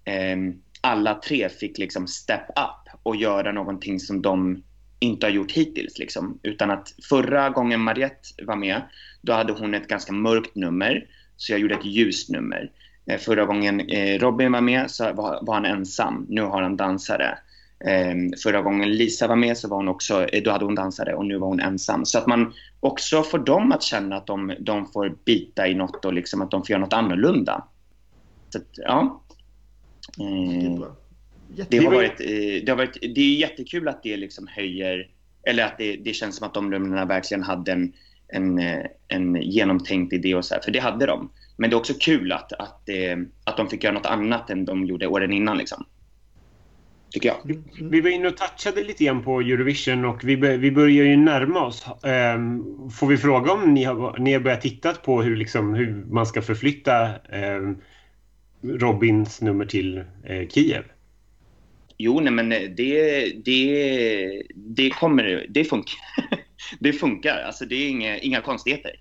[0.05, 4.64] ehm, alla tre fick liksom step up och göra någonting som de
[4.99, 5.99] inte har gjort hittills.
[5.99, 6.39] Liksom.
[6.43, 8.82] Utan att förra gången Mariette var med,
[9.22, 11.05] då hade hon ett ganska mörkt nummer.
[11.38, 12.72] Så jag gjorde ett ljust nummer.
[13.05, 16.26] Eh, förra gången eh, Robin var med så var, var han ensam.
[16.30, 17.38] Nu har han dansare.
[17.86, 21.14] Ehm, förra gången Lisa var med så var hon också, eh, då hade hon dansare
[21.14, 22.06] och nu var hon ensam.
[22.06, 26.06] Så att man också får dem att känna att de, de får bita i något
[26.06, 27.68] och liksom att de får göra något annorlunda.
[28.50, 29.24] Så att, ja.
[30.20, 30.82] Eh,
[31.70, 35.10] det, har varit, eh, det har varit, det är jättekul att det liksom höjer,
[35.44, 37.94] eller att det, det känns som att de numren verkligen hade en,
[38.28, 38.60] en,
[39.08, 41.32] en genomtänkt idé och så här, för det hade de.
[41.58, 42.90] Men det är också kul att, att,
[43.44, 45.86] att de fick göra något annat än de gjorde åren innan liksom
[47.12, 47.51] tycker jag.
[47.51, 47.91] Mm.
[47.91, 51.66] Vi var inne och touchade lite grann på Eurovision och vi, vi börjar ju närma
[51.66, 51.86] oss.
[52.36, 56.05] Um, får vi fråga om ni har, ni har börjat titta på hur, liksom, hur
[56.05, 57.10] man ska förflytta
[57.57, 57.82] um,
[58.62, 59.97] Robins nummer till
[60.30, 60.84] uh, Kiev?
[61.97, 65.45] Jo, nej, men det, det, det kommer...
[65.49, 65.99] Det funkar.
[66.80, 67.43] det funkar.
[67.45, 68.91] Alltså, det är inga, inga konstigheter,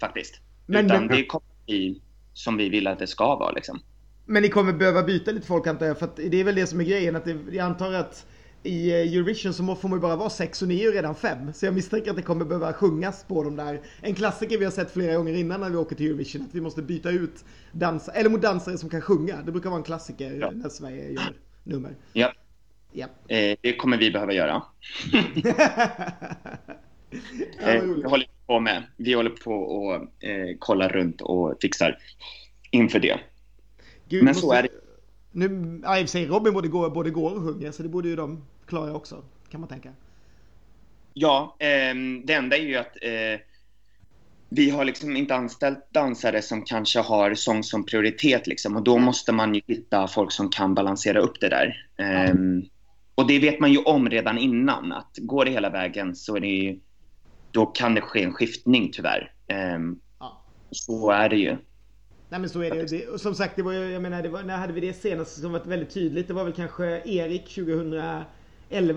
[0.00, 0.40] faktiskt.
[0.66, 1.16] Men, Utan men...
[1.16, 2.00] det kommer bli
[2.32, 3.52] som vi vill att det ska vara.
[3.52, 3.80] Liksom.
[4.26, 6.80] Men ni kommer behöva byta lite folk antar jag, för det är väl det som
[6.80, 7.16] är grejen.
[7.16, 8.26] Att det, jag antar att
[8.66, 11.14] i eh, Eurovision så får man ju bara vara sex och ni är ju redan
[11.14, 11.52] fem.
[11.52, 13.80] Så jag misstänker att det kommer behöva sjungas på de där.
[14.00, 16.42] En klassiker vi har sett flera gånger innan när vi åker till Eurovision.
[16.42, 19.42] Att vi måste byta ut dansare, eller mot dansare som kan sjunga.
[19.42, 20.50] Det brukar vara en klassiker ja.
[20.50, 21.94] när Sverige gör nummer.
[22.12, 22.32] Ja.
[22.92, 23.06] ja.
[23.28, 24.62] Eh, det kommer vi behöva göra.
[27.60, 28.82] ja, eh, vi håller på med.
[28.96, 31.98] Vi håller på och eh, kollar runt och fixar
[32.70, 33.18] inför det.
[34.08, 34.58] Gud, Men så måste...
[34.58, 34.68] är det.
[35.32, 37.88] Nu, ja, i och för sig Robin både går, både går och sjunger så det
[37.88, 39.92] borde ju de klara också, kan man tänka.
[41.14, 41.94] Ja, eh,
[42.24, 43.40] det enda är ju att eh,
[44.48, 48.98] vi har liksom inte anställt dansare som kanske har sång som prioritet liksom, och då
[48.98, 51.86] måste man ju hitta folk som kan balansera upp det där.
[51.96, 52.34] Eh,
[53.14, 56.40] och det vet man ju om redan innan, att går det hela vägen så är
[56.40, 56.80] det ju,
[57.50, 59.32] då kan det ske en skiftning tyvärr.
[60.18, 60.42] Ja.
[60.70, 61.56] Så är det ju.
[62.28, 62.82] Nej men så är det.
[62.82, 65.52] det som sagt, det var, jag menar, det var, när hade vi det senast som
[65.52, 66.28] var väldigt tydligt?
[66.28, 68.26] Det var väl kanske Erik 2011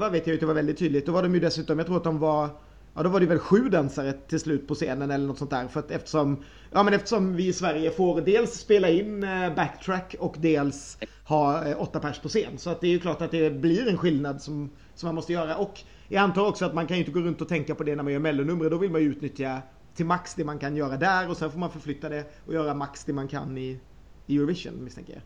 [0.09, 1.05] vet jag att det var väldigt tydligt.
[1.05, 2.49] Då var de ju dessutom, jag tror att de var
[2.93, 5.67] Ja då var det väl sju dansare till slut på scenen eller något sånt där.
[5.67, 10.15] För att eftersom, ja, men eftersom vi i Sverige får dels spela in eh, backtrack
[10.19, 12.57] och dels ha eh, åtta pers på scen.
[12.57, 15.33] Så att det är ju klart att det blir en skillnad som, som man måste
[15.33, 15.55] göra.
[15.55, 17.95] Och jag antar också att man kan ju inte gå runt och tänka på det
[17.95, 18.69] när man gör mellonummer.
[18.69, 19.61] Då vill man ju utnyttja
[19.99, 22.73] till max det man kan göra där och sen får man förflytta det och göra
[22.73, 23.79] max det man kan i,
[24.27, 25.21] i Eurovision misstänker jag.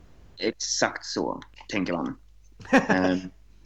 [0.47, 2.17] Exakt så tänker man.
[2.89, 3.19] Ehm.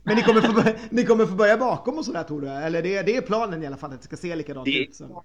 [0.04, 2.50] Men ni kommer, få börja, ni kommer få börja bakom och sådär tror du?
[2.50, 4.96] Eller det, det är planen i alla fall att det ska se likadant ut?
[4.96, 5.24] Som...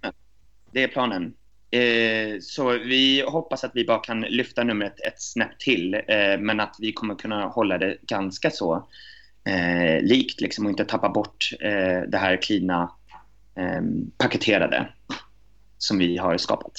[0.73, 1.35] Det är planen.
[1.71, 5.95] Eh, så vi hoppas att vi bara kan lyfta numret ett snäpp till.
[5.95, 8.89] Eh, men att vi kommer kunna hålla det ganska så
[9.45, 12.93] eh, likt liksom, och inte tappa bort eh, det här klina
[13.55, 14.89] ehm, paketerade
[15.83, 16.73] som vi har skapat.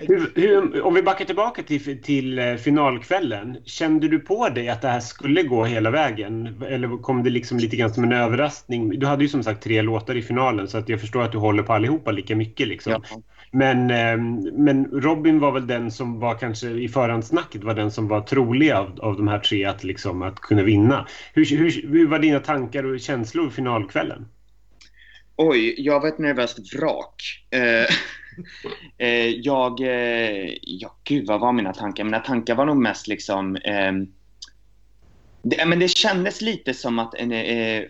[0.00, 3.56] Hur, hur, om vi backar tillbaka till, till eh, finalkvällen.
[3.64, 6.62] Kände du på dig att det här skulle gå hela vägen?
[6.68, 8.98] Eller kom det liksom lite grann som en överraskning?
[8.98, 11.38] Du hade ju som sagt tre låtar i finalen så att jag förstår att du
[11.38, 12.68] håller på allihopa lika mycket.
[12.68, 12.92] Liksom.
[12.92, 13.22] Ja.
[13.52, 18.08] Men, ehm, men Robin var väl den som var kanske i förhandssnacket var den som
[18.08, 21.06] var trolig av, av de här tre att, liksom, att kunna vinna.
[21.34, 24.26] Hur, hur, hur var dina tankar och känslor finalkvällen?
[25.42, 27.46] Oj, jag var ett nervöst vrak.
[27.50, 27.86] Eh,
[29.08, 32.04] eh, jag, eh, ja gud vad var mina tankar?
[32.04, 33.92] Mina tankar var nog mest liksom eh,
[35.42, 37.28] det, men det kändes lite som att, eh,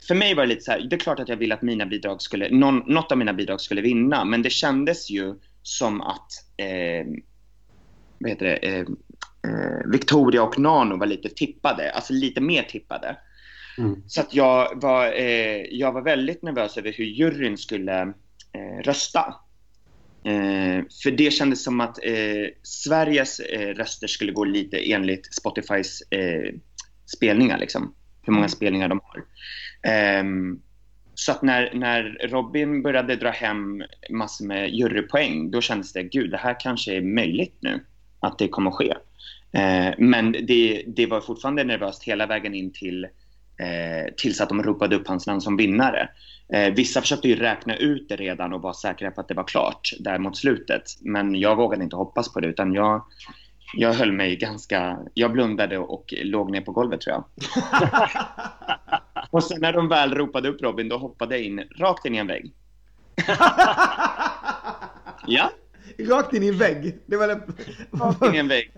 [0.09, 1.87] för mig var det lite så här, det är klart att jag vill att mina
[1.87, 6.33] bidrag skulle, någon, något av mina bidrag skulle vinna, men det kändes ju som att,
[6.57, 7.07] eh,
[8.19, 8.87] vad heter det, eh,
[9.93, 13.17] Victoria och Nano var lite tippade, alltså lite mer tippade.
[13.79, 14.03] Mm.
[14.07, 18.03] Så att jag var, eh, jag var väldigt nervös över hur juryn skulle
[18.53, 19.35] eh, rösta.
[20.25, 26.03] Eh, för det kändes som att eh, Sveriges eh, röster skulle gå lite enligt Spotifys
[26.11, 26.55] eh,
[27.17, 27.95] spelningar, liksom.
[28.23, 28.49] hur många mm.
[28.49, 29.25] spelningar de har.
[29.93, 30.61] Ehm,
[31.15, 36.31] så att när, när Robin började dra hem massor med jurypoäng, då kändes det, gud,
[36.31, 37.85] det här kanske är möjligt nu,
[38.21, 38.95] att det kommer att ske.
[39.99, 43.07] men det, det var fortfarande nervöst hela vägen in till
[43.61, 46.09] eh, tills att de ropade upp hans namn som vinnare.
[46.53, 49.45] Eh, vissa försökte ju räkna ut det redan och vara säkra på att det var
[49.45, 50.83] klart där mot slutet.
[51.01, 53.05] Men jag vågade inte hoppas på det utan jag,
[53.77, 54.99] jag höll mig ganska...
[55.15, 57.25] Jag blundade och låg ner på golvet tror jag.
[59.31, 62.19] och sen när de väl ropade upp Robin då hoppade jag in rakt in i
[62.19, 62.53] en vägg.
[65.27, 65.51] ja.
[65.99, 66.99] Rakt in i en vägg?
[67.07, 67.29] Det var.
[67.93, 68.73] Rakt in i en vägg.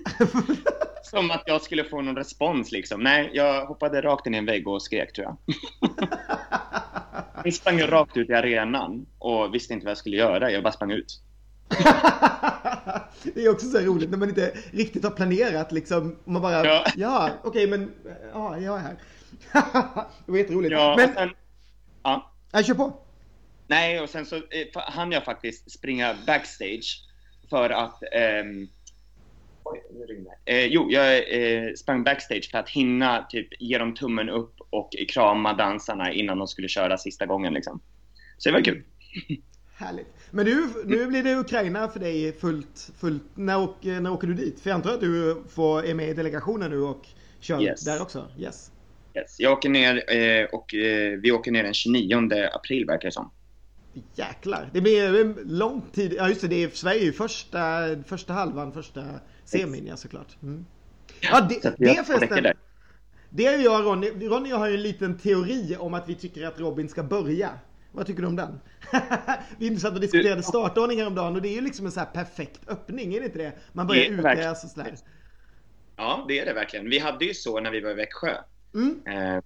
[1.02, 3.00] Som att jag skulle få någon respons liksom.
[3.00, 5.36] Nej, jag hoppade rakt in i en vägg och skrek tror jag.
[7.44, 10.50] jag sprang rakt ut i arenan och visste inte vad jag skulle göra.
[10.50, 11.20] Jag bara sprang ut.
[13.34, 16.16] det är också så roligt när man inte riktigt har planerat liksom.
[16.24, 17.92] Man bara, ja, ja okej okay, men,
[18.32, 18.96] ja, jag är här.
[20.26, 20.72] det var jätteroligt.
[20.72, 21.30] Ja, men, sen,
[22.02, 22.32] ja.
[22.52, 23.02] Jag kör på.
[23.66, 24.42] Nej, och sen så eh,
[24.74, 27.08] hann jag faktiskt springa backstage
[27.50, 28.02] för att
[28.42, 28.68] um,
[29.72, 33.94] Oj, nu ringde eh, Jo, jag eh, sprang backstage för att hinna typ ge dem
[33.94, 37.54] tummen upp och krama dansarna innan de skulle köra sista gången.
[37.54, 37.80] Liksom.
[38.38, 38.82] Så det var kul.
[39.74, 40.06] Härligt.
[40.30, 42.90] Men du, nu blir det Ukraina för dig fullt.
[42.96, 43.22] fullt.
[43.34, 44.60] När, åker, när åker du dit?
[44.60, 47.06] För jag antar att du får, är med i delegationen nu och
[47.40, 47.84] kör yes.
[47.84, 48.28] där också?
[48.38, 48.70] Yes.
[49.14, 49.36] yes.
[49.40, 53.30] Jag åker ner eh, och eh, vi åker ner den 29 april verkar det som.
[54.14, 56.14] Jäklar, det blir lång tid.
[56.16, 57.60] Ja just det, det är, Sverige är ju första,
[58.06, 59.04] första halvan, första
[59.52, 60.36] semin ja såklart.
[60.42, 60.64] Mm.
[61.20, 62.54] Ja, det, det förresten.
[63.30, 64.28] Det är jag och Ronny.
[64.28, 67.50] Ronny har ju en liten teori om att vi tycker att Robin ska börja.
[67.92, 68.60] Vad tycker du om den?
[69.58, 72.60] vi satt och diskuterade startordning häromdagen och det är ju liksom en så här perfekt
[72.68, 73.52] öppning, är det inte det?
[73.72, 74.94] Man börjar ute alltså sådär.
[75.96, 76.90] Ja, det är det verkligen.
[76.90, 78.34] Vi hade ju så när vi var i Växjö.
[78.74, 79.02] Mm.
[79.06, 79.42] Eh,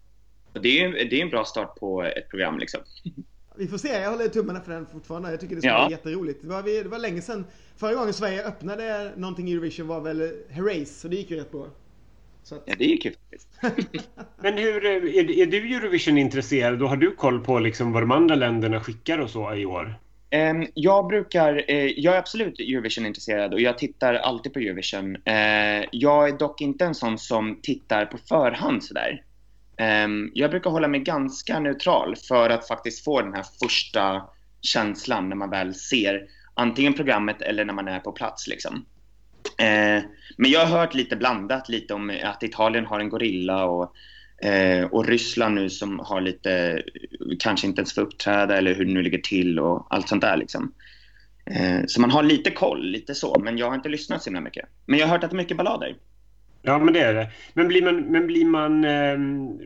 [0.53, 2.81] det är ju det är en bra start på ett program liksom.
[3.59, 5.31] Vi får se, jag håller tummarna för den fortfarande.
[5.31, 5.87] Jag tycker det ska ja.
[5.87, 6.43] bli jätteroligt.
[6.43, 7.45] Det var, det var länge sedan.
[7.77, 11.53] Förra gången Sverige öppnade någonting i Eurovision var väl Herreys, så det gick ju rätt
[11.53, 11.67] bra.
[12.53, 12.63] Att...
[12.65, 13.49] Ja, det gick ju faktiskt.
[14.43, 18.35] Men hur, är, är du Eurovision-intresserad och har du koll på liksom vad de andra
[18.35, 19.99] länderna skickar och så i år?
[20.31, 25.17] Um, jag brukar, uh, jag är absolut Eurovision-intresserad och jag tittar alltid på Eurovision.
[25.17, 29.23] Uh, jag är dock inte en sån som tittar på förhand sådär.
[29.77, 34.23] Ehm, jag brukar hålla mig ganska neutral för att faktiskt få den här första
[34.61, 38.47] känslan när man väl ser antingen programmet eller när man är på plats.
[38.49, 38.85] Liksom.
[39.59, 40.03] Ehm,
[40.37, 43.95] men jag har hört lite blandat, lite om att Italien har en gorilla och,
[44.47, 46.83] eh, och Ryssland nu som har lite,
[47.39, 50.37] kanske inte ens får uppträda eller hur det nu ligger till och allt sånt där.
[50.37, 50.73] Liksom.
[51.47, 54.41] Ehm, så man har lite koll, lite så, men jag har inte lyssnat så himla
[54.41, 54.69] mycket.
[54.87, 55.97] Men jag har hört att det är mycket ballader.
[56.67, 57.31] Ja, men det är det.
[57.55, 59.19] Men blir man, men blir man, eh,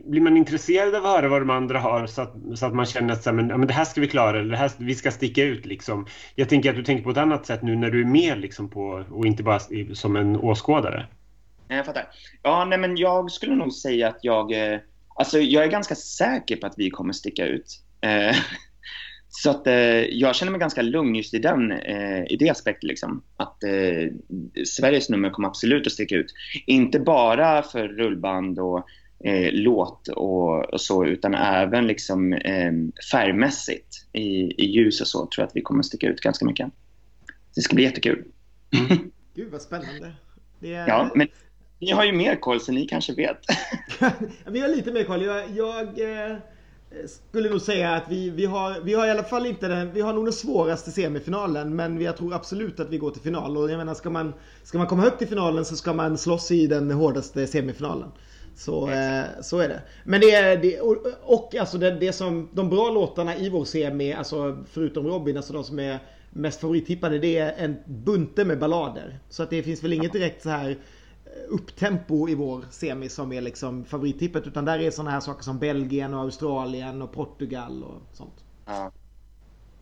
[0.09, 2.85] blir man intresserad av att höra vad de andra har så att, så att man
[2.85, 4.71] känner att så här, men, ja, men det här ska vi klara eller det här,
[4.77, 6.05] vi ska sticka ut liksom.
[6.35, 8.69] Jag tänker att du tänker på ett annat sätt nu när du är med liksom
[8.69, 9.59] på, och inte bara
[9.93, 11.05] som en åskådare.
[11.67, 12.07] Jag fattar.
[12.43, 14.79] Ja, nej, men jag skulle nog säga att jag, eh,
[15.15, 17.81] alltså jag är ganska säker på att vi kommer sticka ut.
[18.01, 18.35] Eh,
[19.33, 22.87] så att eh, jag känner mig ganska lugn just i den eh, i det aspekten.
[22.87, 23.23] Liksom.
[23.37, 24.11] Att eh,
[24.65, 26.33] Sveriges nummer kommer absolut att sticka ut.
[26.65, 28.87] Inte bara för rullband och
[29.23, 32.71] eh, låt och, och, så, utan även liksom, eh,
[33.11, 36.45] färgmässigt i, i ljus och så tror jag att vi kommer att sticka ut ganska
[36.45, 36.67] mycket.
[37.55, 38.23] Det ska bli jättekul.
[38.73, 39.11] Mm.
[39.35, 40.13] Gud vad spännande.
[40.61, 40.87] Är...
[40.87, 41.27] Ja, men
[41.79, 43.37] ni har ju mer koll så ni kanske vet.
[44.45, 45.25] vi har lite mer koll.
[45.25, 46.37] Jag, jag eh,
[47.29, 50.01] skulle nog säga att vi, vi, har, vi har i alla fall inte den, vi
[50.01, 53.71] har nog den svåraste semifinalen men jag tror absolut att vi går till final och
[53.71, 54.33] jag menar ska man,
[54.63, 58.11] ska man komma högt i finalen så ska man slåss i den hårdaste semifinalen.
[58.55, 59.81] Så, eh, så är det.
[60.03, 63.65] Men det är, det, och, och alltså det, det som, de bra låtarna i vår
[63.65, 68.59] semi, alltså förutom Robin, alltså de som är mest favorittippade, det är en bunte med
[68.59, 69.19] ballader.
[69.29, 70.77] Så att det finns väl inget direkt så här
[71.49, 74.47] upptempo i vår semi som är liksom favorittippet.
[74.47, 78.43] Utan där är sådana här saker som Belgien och Australien och Portugal och sånt.
[78.65, 78.91] Ja,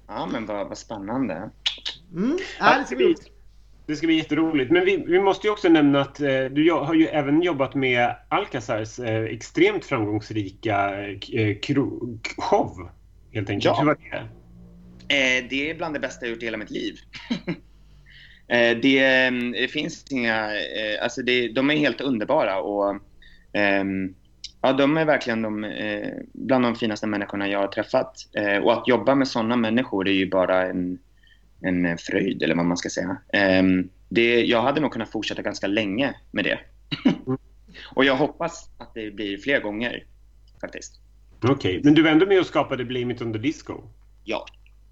[0.08, 1.50] ja men vad, vad spännande.
[2.16, 2.38] Mm.
[2.60, 3.16] Ja, det, ska bli,
[3.86, 4.72] det ska bli jätteroligt.
[4.72, 8.16] Men vi, vi måste ju också nämna att eh, du har ju även jobbat med
[8.30, 11.58] Alcazars eh, extremt framgångsrika eh,
[12.38, 12.90] show.
[13.32, 13.66] Helt enkelt.
[13.66, 13.80] Ja.
[13.80, 14.18] Hur var det?
[15.16, 16.96] Eh, det är bland det bästa jag gjort i hela mitt liv.
[18.50, 20.56] Eh, det, mm, det, finns inga...
[20.56, 22.96] Eh, alltså det, de är helt underbara och
[23.54, 24.16] ehm,
[24.62, 28.16] ja, de är verkligen de, eh, bland de finaste människorna jag har träffat.
[28.64, 31.00] och att jobba med sådana människor är ju bara en,
[31.62, 33.18] en fröjd, eller vad man ska säga.
[33.34, 36.60] Ehm, det, jag hade nog kunnat fortsätta ganska länge med det.
[37.96, 40.04] och jag hoppas att det blir fler gånger,
[40.62, 41.00] faktiskt.
[41.44, 41.82] Okej, okay.
[41.84, 43.84] men du var ändå med och skapade Blame It On The Disco?
[44.24, 44.46] Ja,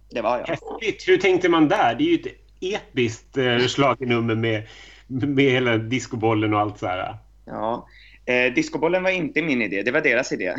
[0.09, 0.47] det var jag.
[0.47, 1.07] Häftigt!
[1.07, 1.95] Hur tänkte man där?
[1.95, 4.67] Det är ju ett episkt eh, schlagernummer med,
[5.07, 7.17] med hela discobollen och allt så här.
[7.45, 7.87] Ja,
[8.25, 10.45] eh, discobollen var inte min idé, det var deras idé.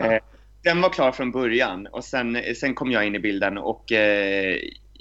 [0.00, 0.18] eh,
[0.62, 4.56] den var klar från början och sen, sen kom jag in i bilden och eh,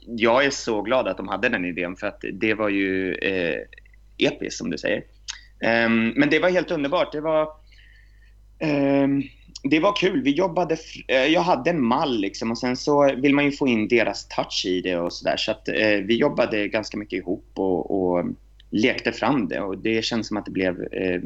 [0.05, 3.59] jag är så glad att de hade den idén för att det var ju eh,
[4.17, 5.03] episkt som du säger.
[5.85, 7.11] Um, men det var helt underbart.
[7.11, 7.47] Det var
[9.03, 9.23] um,
[9.64, 10.22] det var kul.
[10.22, 13.68] Vi jobbade, eh, jag hade en mall liksom och sen så vill man ju få
[13.68, 15.38] in deras touch i det och sådär.
[15.38, 18.26] Så att eh, vi jobbade ganska mycket ihop och, och,
[18.72, 21.22] lekte fram det och det känns som att det blev, eh,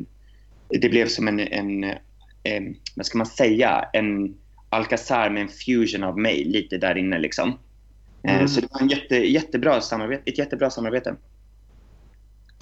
[0.70, 2.64] det blev som en, en eh,
[2.96, 4.36] vad ska man säga, en
[4.70, 7.60] Alcazar med en fusion av mig lite där inne liksom.
[8.24, 8.48] Eh, mm.
[8.48, 11.16] Så det var en jätte, jättebra samarbete, ett jättebra samarbete.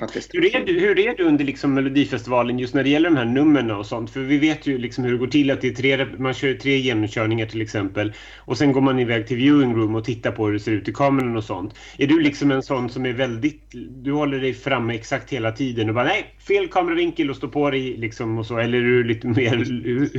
[0.01, 0.33] Faktiskt.
[0.33, 3.25] Hur är, du, hur är du under liksom Melodifestivalen just när det gäller de här
[3.25, 4.09] numren och sånt?
[4.09, 6.53] För vi vet ju liksom hur det går till att det är tre, man kör
[6.53, 8.13] tre genomkörningar till exempel.
[8.37, 10.87] Och sen går man iväg till viewing room och tittar på hur det ser ut
[10.87, 11.75] i kameran och sånt.
[11.97, 13.61] Är du liksom en sån som är väldigt...
[14.03, 17.69] Du håller dig framme exakt hela tiden och bara nej, fel kameravinkel och stå på
[17.69, 18.57] dig liksom och så.
[18.57, 19.55] Eller är du lite mer...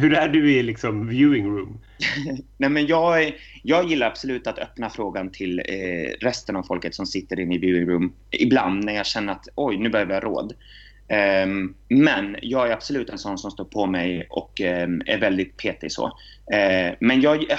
[0.00, 1.78] Hur är du i liksom viewing room?
[2.56, 3.32] nej men jag,
[3.62, 7.58] jag gillar absolut att öppna frågan till eh, resten av folket som sitter inne i
[7.58, 8.12] viewing room.
[8.30, 10.54] Ibland när jag känner att oj, nu behöver jag råd.
[11.44, 15.56] Um, men jag är absolut en sån som står på mig och um, är väldigt
[15.56, 16.06] petig så.
[16.06, 17.58] Uh, men jag, eh,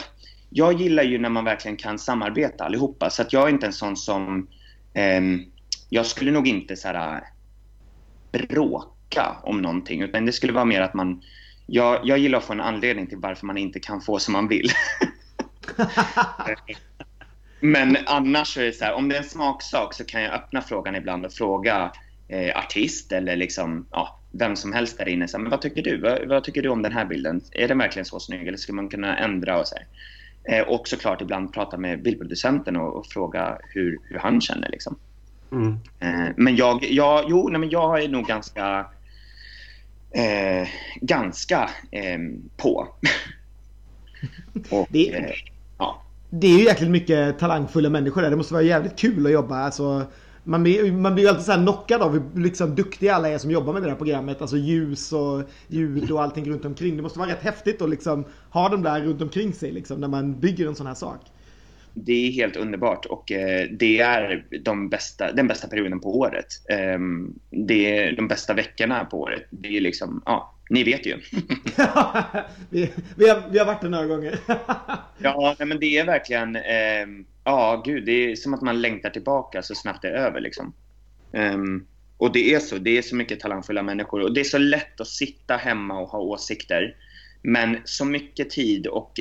[0.49, 3.09] jag gillar ju när man verkligen kan samarbeta allihopa.
[3.09, 4.47] Så att jag är inte en sån som...
[5.17, 5.45] Um,
[5.89, 7.23] jag skulle nog inte så här,
[8.31, 10.01] bråka om någonting.
[10.01, 11.21] Utan det skulle vara mer att man...
[11.65, 14.47] Jag, jag gillar att få en anledning till varför man inte kan få som man
[14.47, 14.71] vill.
[17.59, 20.61] Men annars är det så här, om det är en smaksak så kan jag öppna
[20.61, 21.91] frågan ibland och fråga
[22.27, 25.27] eh, artist eller liksom, ja, vem som helst där inne.
[25.27, 25.97] Så, men vad tycker du?
[25.97, 27.41] Vad, vad, tycker du om den här bilden?
[27.51, 29.59] Är den verkligen så snygg eller skulle man kunna ändra?
[29.59, 29.75] Och, så
[30.43, 34.69] eh, och såklart ibland prata med bildproducenten och, och fråga hur, hur han känner.
[34.69, 34.97] Liksom.
[35.51, 35.77] Mm.
[35.99, 38.85] Eh, men jag, jag, jo, nej, men jag är nog ganska,
[40.13, 40.67] eh,
[41.01, 42.19] ganska eh,
[42.57, 42.87] på.
[44.69, 45.31] och, det, eh,
[45.77, 46.01] ja.
[46.29, 48.29] det är ju jäkligt mycket talangfulla människor där.
[48.29, 49.55] Det måste vara jävligt kul att jobba.
[49.55, 50.05] Alltså,
[50.43, 53.37] man blir, man blir ju alltid så här knockad av hur liksom duktiga alla är
[53.37, 54.41] som jobbar med det här programmet.
[54.41, 56.95] Alltså ljus och ljud och allting runt omkring.
[56.95, 60.07] Det måste vara rätt häftigt att liksom ha dem där runt omkring sig liksom, när
[60.07, 61.21] man bygger en sån här sak.
[61.93, 66.45] Det är helt underbart och eh, det är de bästa, den bästa perioden på året.
[66.69, 66.99] Eh,
[67.49, 69.43] det är de bästa veckorna på året.
[69.49, 71.17] Det är liksom, ja, ni vet ju.
[72.69, 74.39] vi, vi, har, vi har varit där några gånger.
[75.17, 79.61] ja, men det är verkligen eh, Ja, gud, det är som att man längtar tillbaka
[79.61, 80.41] så snabbt det är över.
[80.41, 80.73] Liksom.
[81.31, 81.87] Um,
[82.17, 82.77] och det är så.
[82.77, 84.21] Det är så mycket talangfulla människor.
[84.21, 86.95] Och det är så lätt att sitta hemma och ha åsikter.
[87.41, 89.19] Men så mycket tid och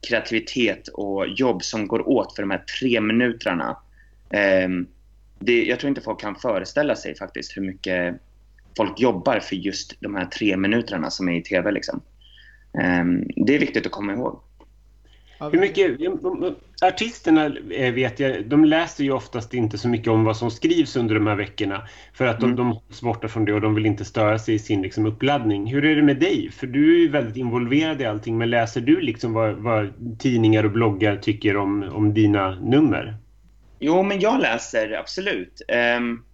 [0.00, 3.76] kreativitet och jobb som går åt för de här tre minuterna.
[4.30, 4.86] Ehm,
[5.38, 8.20] det, jag tror inte folk kan föreställa sig faktiskt hur mycket
[8.76, 11.70] folk jobbar för just de här tre minuterna som är i TV.
[11.70, 12.00] Liksom.
[12.80, 14.40] Ehm, det är viktigt att komma ihåg.
[15.40, 15.98] Hur mycket,
[16.82, 20.96] artisterna eh, vet jag, de läser ju oftast inte så mycket om vad som skrivs
[20.96, 21.88] under de här veckorna.
[22.12, 22.56] För att de, mm.
[22.56, 25.66] de hålls borta från det och de vill inte störa sig i sin liksom, uppladdning.
[25.66, 26.50] Hur är det med dig?
[26.50, 28.38] För du är ju väldigt involverad i allting.
[28.38, 33.16] Men läser du liksom vad, vad tidningar och bloggar tycker om, om dina nummer?
[33.78, 35.62] Jo, men jag läser absolut.
[35.98, 36.24] Um,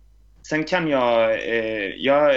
[0.42, 2.34] sen kan jag, uh, jag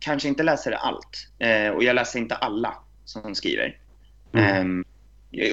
[0.00, 1.28] kanske inte läser allt.
[1.44, 3.78] Uh, och jag läser inte alla som skriver.
[4.32, 4.66] Mm.
[4.66, 4.84] Um,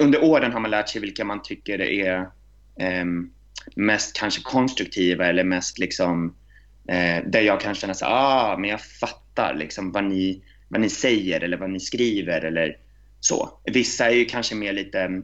[0.00, 2.20] under åren har man lärt sig vilka man tycker är
[2.80, 3.04] eh,
[3.76, 6.34] mest kanske konstruktiva eller mest liksom
[6.88, 10.88] eh, där jag kan känna så ah, men jag fattar liksom vad ni, vad ni
[10.88, 12.76] säger eller vad ni skriver eller
[13.20, 13.60] så.
[13.64, 15.22] Vissa är ju kanske mer lite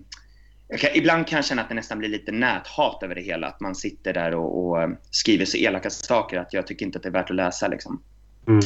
[0.79, 3.47] kan, ibland kan jag känna att det nästan blir lite näthat över det hela.
[3.47, 7.03] Att man sitter där och, och skriver så elaka saker att jag tycker inte att
[7.03, 7.69] det är värt att läsa.
[7.69, 8.03] Liksom.
[8.49, 8.61] Mm.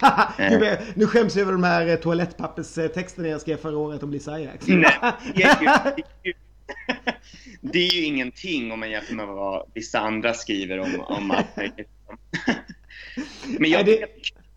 [0.38, 0.78] Eh.
[0.94, 4.66] nu skäms jag över de här eh, toalettpapperstexterna jag skrev förra året om Lisa Ajax.
[4.68, 4.92] Nej,
[7.60, 11.46] det är ju ingenting om man jämför med vad vissa andra skriver om, om att...
[13.58, 13.88] Men jag,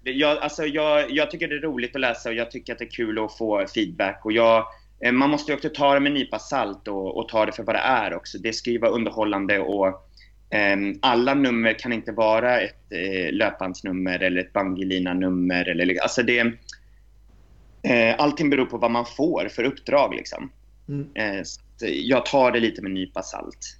[0.04, 2.86] jag, alltså jag, jag tycker det är roligt att läsa och jag tycker att det
[2.86, 4.26] är kul att få feedback.
[4.26, 4.66] Och jag,
[5.06, 7.52] eh, man måste ju också ta det med en nypa salt och, och ta det
[7.52, 8.38] för vad det är också.
[8.38, 10.10] Det ska ju vara underhållande och
[11.02, 15.70] alla nummer kan inte vara ett eh, löpbandsnummer eller ett Bangelina-nummer.
[15.70, 16.40] Eller, alltså det,
[17.84, 20.16] eh, allting beror på vad man får för uppdrag.
[20.16, 20.52] Liksom.
[20.90, 21.08] Mm.
[21.16, 21.44] Eh,
[21.88, 23.78] jag tar det lite med en nypa salt.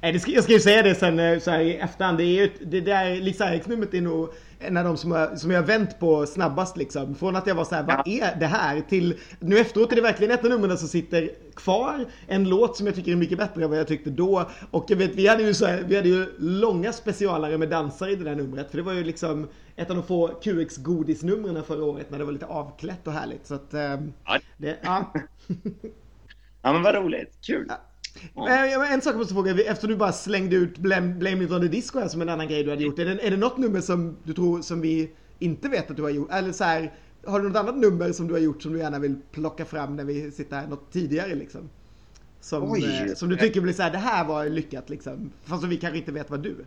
[0.00, 2.18] jag ska ju säga det sen så här i efterhand.
[2.18, 5.50] Det, är ju, det där Lisa Eriks-numret är nog en av de som jag, som
[5.50, 7.14] jag vänt på snabbast liksom.
[7.14, 8.80] Från att jag var så här, vad är det här?
[8.80, 12.04] Till nu efteråt är det verkligen ett av numren som sitter kvar.
[12.26, 14.50] En låt som jag tycker är mycket bättre än vad jag tyckte då.
[14.70, 18.10] Och jag vet, vi hade ju så här, vi hade ju långa specialare med dansare
[18.10, 18.70] i det där numret.
[18.70, 22.24] För det var ju liksom ett av de få QX godisnumren förra året när det
[22.24, 23.46] var lite avklätt och härligt.
[23.46, 23.68] Så att,
[24.24, 24.38] ja.
[24.56, 25.12] Det, ja.
[26.62, 27.66] ja men vad roligt, kul.
[27.68, 27.87] Ja.
[28.34, 28.86] Ja.
[28.86, 31.68] En sak jag måste fråga, eftersom du bara slängde ut Blame, Blame It On The
[31.68, 32.98] Disco här som en annan grej du hade gjort.
[32.98, 36.02] Är det, är det något nummer som du tror som vi inte vet att du
[36.02, 36.32] har gjort?
[36.32, 36.92] Eller så här,
[37.26, 39.96] har du något annat nummer som du har gjort som du gärna vill plocka fram
[39.96, 41.70] när vi sitter här något tidigare liksom?
[42.40, 45.32] Som, eh, som du tycker blir så här, det här var lyckat liksom.
[45.44, 46.64] Fast vi kanske inte vet vad du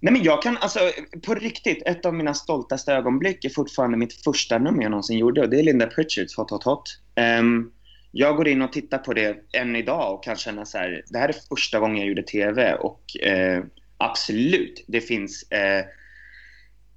[0.00, 0.78] Nej men jag kan, alltså
[1.26, 5.40] på riktigt, ett av mina stoltaste ögonblick är fortfarande mitt första nummer jag någonsin gjorde
[5.40, 7.00] och det är Linda Pritchards Hot Hot Hot.
[7.40, 7.72] Um,
[8.10, 11.18] jag går in och tittar på det än idag och kan känna så här, det
[11.18, 13.64] här är första gången jag gjorde TV och eh,
[13.96, 15.84] absolut, det finns eh,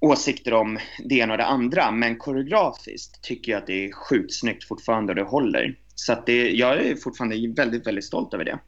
[0.00, 4.34] åsikter om det ena och det andra, men koreografiskt tycker jag att det är sjukt
[4.34, 5.78] snyggt fortfarande och det håller.
[5.94, 8.58] Så att det, jag är fortfarande väldigt, väldigt stolt över det.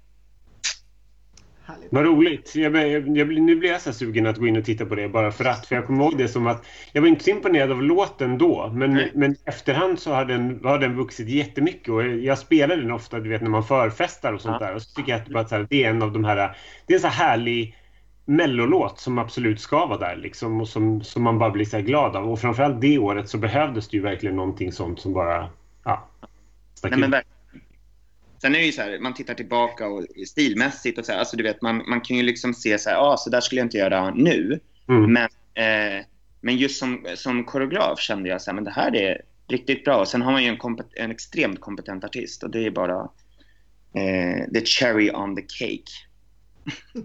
[1.66, 1.92] Härligt.
[1.92, 2.56] Vad roligt.
[2.56, 5.08] Jag, jag, jag, nu blir jag så sugen att gå in och titta på det
[5.08, 5.66] bara för att.
[5.66, 8.70] För jag kommer ihåg det som att jag var inte så imponerad av låten då.
[8.74, 11.88] Men, men i efterhand så har den, har den vuxit jättemycket.
[11.88, 14.66] Och jag spelar den ofta du vet, när man förfestar och sånt ja.
[14.66, 14.74] där.
[14.74, 16.56] Och så tycker jag att, att det är en av de här...
[16.86, 17.76] Det är en så här härlig
[18.24, 22.16] mellolåt som absolut ska vara där liksom, och som, som man bara blir så glad
[22.16, 22.30] av.
[22.30, 25.48] Och framförallt det året så behövdes det ju verkligen någonting sånt som bara
[25.84, 26.08] ja,
[26.82, 27.14] Nej, men
[28.45, 31.36] Sen är det ju så här, man tittar tillbaka och stilmässigt och så här, alltså
[31.36, 33.66] du vet, man, man kan ju liksom se så här, ah, så där skulle jag
[33.66, 34.61] inte göra nu.
[34.88, 35.12] Mm.
[35.12, 36.05] Men, eh,
[36.40, 40.01] men just som, som koreograf kände jag så här, men det här är riktigt bra.
[40.01, 43.01] Och sen har man ju en, kompet, en extremt kompetent artist och det är bara
[43.95, 45.90] eh, the cherry on the cake.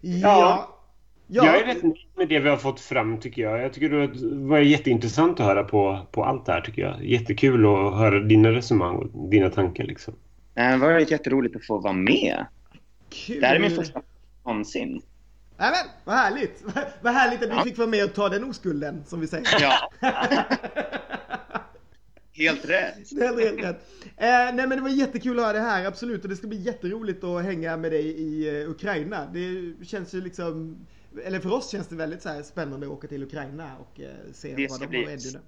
[0.00, 0.18] ja.
[0.20, 0.81] Ja.
[1.26, 3.62] Jag är rätt nöjd med det vi har fått fram tycker jag.
[3.62, 7.04] Jag tycker det var jätteintressant att höra på, på allt det här tycker jag.
[7.04, 10.14] Jättekul att höra dina resonemang och dina tankar liksom.
[10.54, 12.46] Det var jätteroligt att få vara med.
[13.10, 13.40] Kul.
[13.40, 14.02] Det här är min första
[14.44, 15.02] någonsin.
[15.58, 16.64] Nämen, vad härligt!
[17.02, 19.48] Vad härligt att vi fick vara med och ta den oskulden, som vi säger.
[19.60, 19.90] Ja.
[22.32, 23.10] helt rätt.
[23.20, 23.88] Helt, helt rätt.
[24.16, 26.22] Eh, nej men det var jättekul att ha det här, absolut.
[26.22, 29.26] Och det ska bli jätteroligt att hänga med dig i uh, Ukraina.
[29.32, 30.76] Det känns ju liksom
[31.24, 34.54] eller för oss känns det väldigt så spännande att åka till Ukraina och eh, se
[34.54, 35.38] det vad de har att erbjuda.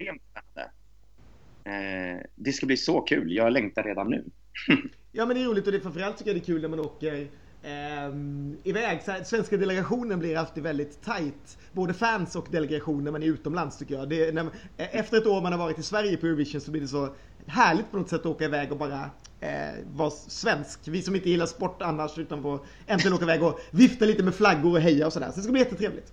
[1.65, 3.33] Eh, det ska bli så kul.
[3.33, 4.25] Jag längtar redan nu.
[5.13, 6.81] ja men det är roligt och det framförallt tycker jag det är kul när man
[6.81, 7.29] åker
[7.65, 9.03] Um, iväg.
[9.03, 11.59] Så här, svenska delegationen blir alltid väldigt tight.
[11.73, 14.09] Både fans och delegation när man är utomlands tycker jag.
[14.09, 16.89] Det, när, efter ett år man har varit i Sverige på Eurovision så blir det
[16.89, 17.15] så
[17.47, 20.81] härligt på något sätt att åka iväg och bara eh, vara svensk.
[20.85, 24.35] Vi som inte gillar sport annars utan på äntligen åka iväg och vifta lite med
[24.35, 25.31] flaggor och heja och sådär.
[25.31, 26.13] Så det ska bli jättetrevligt.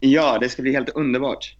[0.00, 1.56] Ja, det ska bli helt underbart.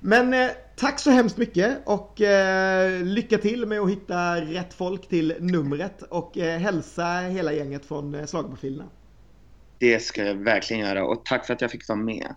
[0.00, 5.08] Men eh, tack så hemskt mycket och eh, lycka till med att hitta rätt folk
[5.08, 8.84] till numret och eh, hälsa hela gänget från eh, Schlagerprofilerna.
[9.78, 12.34] Det ska jag verkligen göra och tack för att jag fick vara med.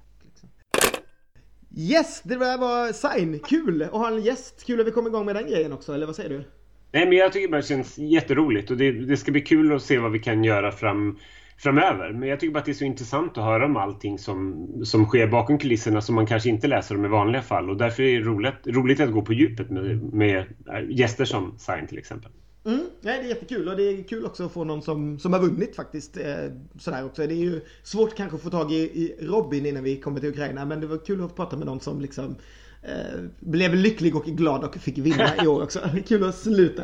[1.77, 3.39] Yes, det där var Sign.
[3.39, 4.65] Kul att ha en gäst.
[4.65, 6.43] Kul att vi kom igång med den grejen också, eller vad säger du?
[6.91, 9.81] Nej, men jag tycker bara det känns jätteroligt och det, det ska bli kul att
[9.83, 11.17] se vad vi kan göra fram,
[11.57, 12.13] framöver.
[12.13, 15.05] Men jag tycker bara att det är så intressant att höra om allting som, som
[15.05, 17.69] sker bakom kulisserna som man kanske inte läser om i vanliga fall.
[17.69, 20.45] Och därför är det roligt, roligt att gå på djupet med, med
[20.89, 22.31] gäster som Sign till exempel.
[22.69, 25.33] Mm, nej, det är jättekul och det är kul också att få någon som, som
[25.33, 26.17] har vunnit faktiskt.
[26.17, 27.27] Eh, sådär också.
[27.27, 30.29] Det är ju svårt kanske att få tag i, i Robin innan vi kommer till
[30.29, 32.35] Ukraina men det var kul att prata med någon som liksom
[32.83, 35.79] eh, blev lycklig och glad och fick vinna i år också.
[36.07, 36.83] kul att sluta.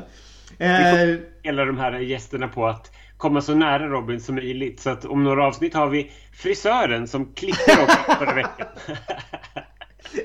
[0.57, 4.79] Eh, hela de här gästerna på att komma så nära Robin som möjligt.
[4.79, 8.67] Så att om några avsnitt har vi frisören som klipper oss förra veckan.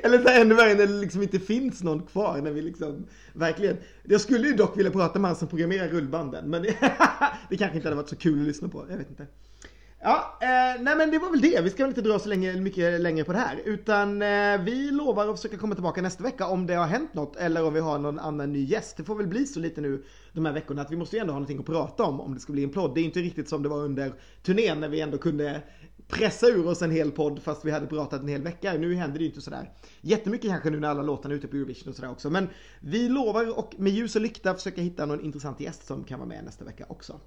[0.03, 2.41] Eller så ännu värre när det liksom inte finns någon kvar.
[2.43, 3.77] När vi liksom, verkligen.
[4.03, 6.51] Jag skulle ju dock vilja prata med han som programmerar rullbanden.
[6.51, 6.77] Men det,
[7.51, 8.87] det kanske inte hade varit så kul att lyssna på.
[8.91, 9.27] Jag vet inte.
[10.03, 11.61] Ja, eh, nej men det var väl det.
[11.61, 13.61] Vi ska väl inte dra så länge, mycket längre på det här.
[13.65, 17.37] Utan eh, vi lovar att försöka komma tillbaka nästa vecka om det har hänt något.
[17.37, 18.97] Eller om vi har någon annan ny gäst.
[18.97, 21.33] Det får väl bli så lite nu de här veckorna att vi måste ju ändå
[21.33, 22.21] ha någonting att prata om.
[22.21, 22.95] Om det ska bli en podd.
[22.95, 24.13] Det är inte riktigt som det var under
[24.43, 25.63] turnén när vi ändå kunde
[26.11, 28.73] pressa ur oss en hel podd fast vi hade pratat en hel vecka.
[28.73, 31.57] Nu händer det ju inte sådär jättemycket kanske nu när alla låtarna är ute på
[31.57, 32.31] Eurovision och sådär också.
[32.31, 32.49] Men
[32.81, 36.29] vi lovar och med ljus och lykta försöka hitta någon intressant gäst som kan vara
[36.29, 37.21] med nästa vecka också.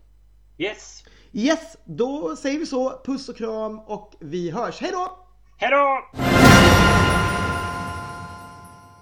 [0.57, 1.03] Yes!
[1.31, 3.01] Yes, då säger vi så.
[3.05, 4.81] Puss och kram och vi hörs.
[4.81, 5.27] Hej då!
[5.57, 7.32] Hej då!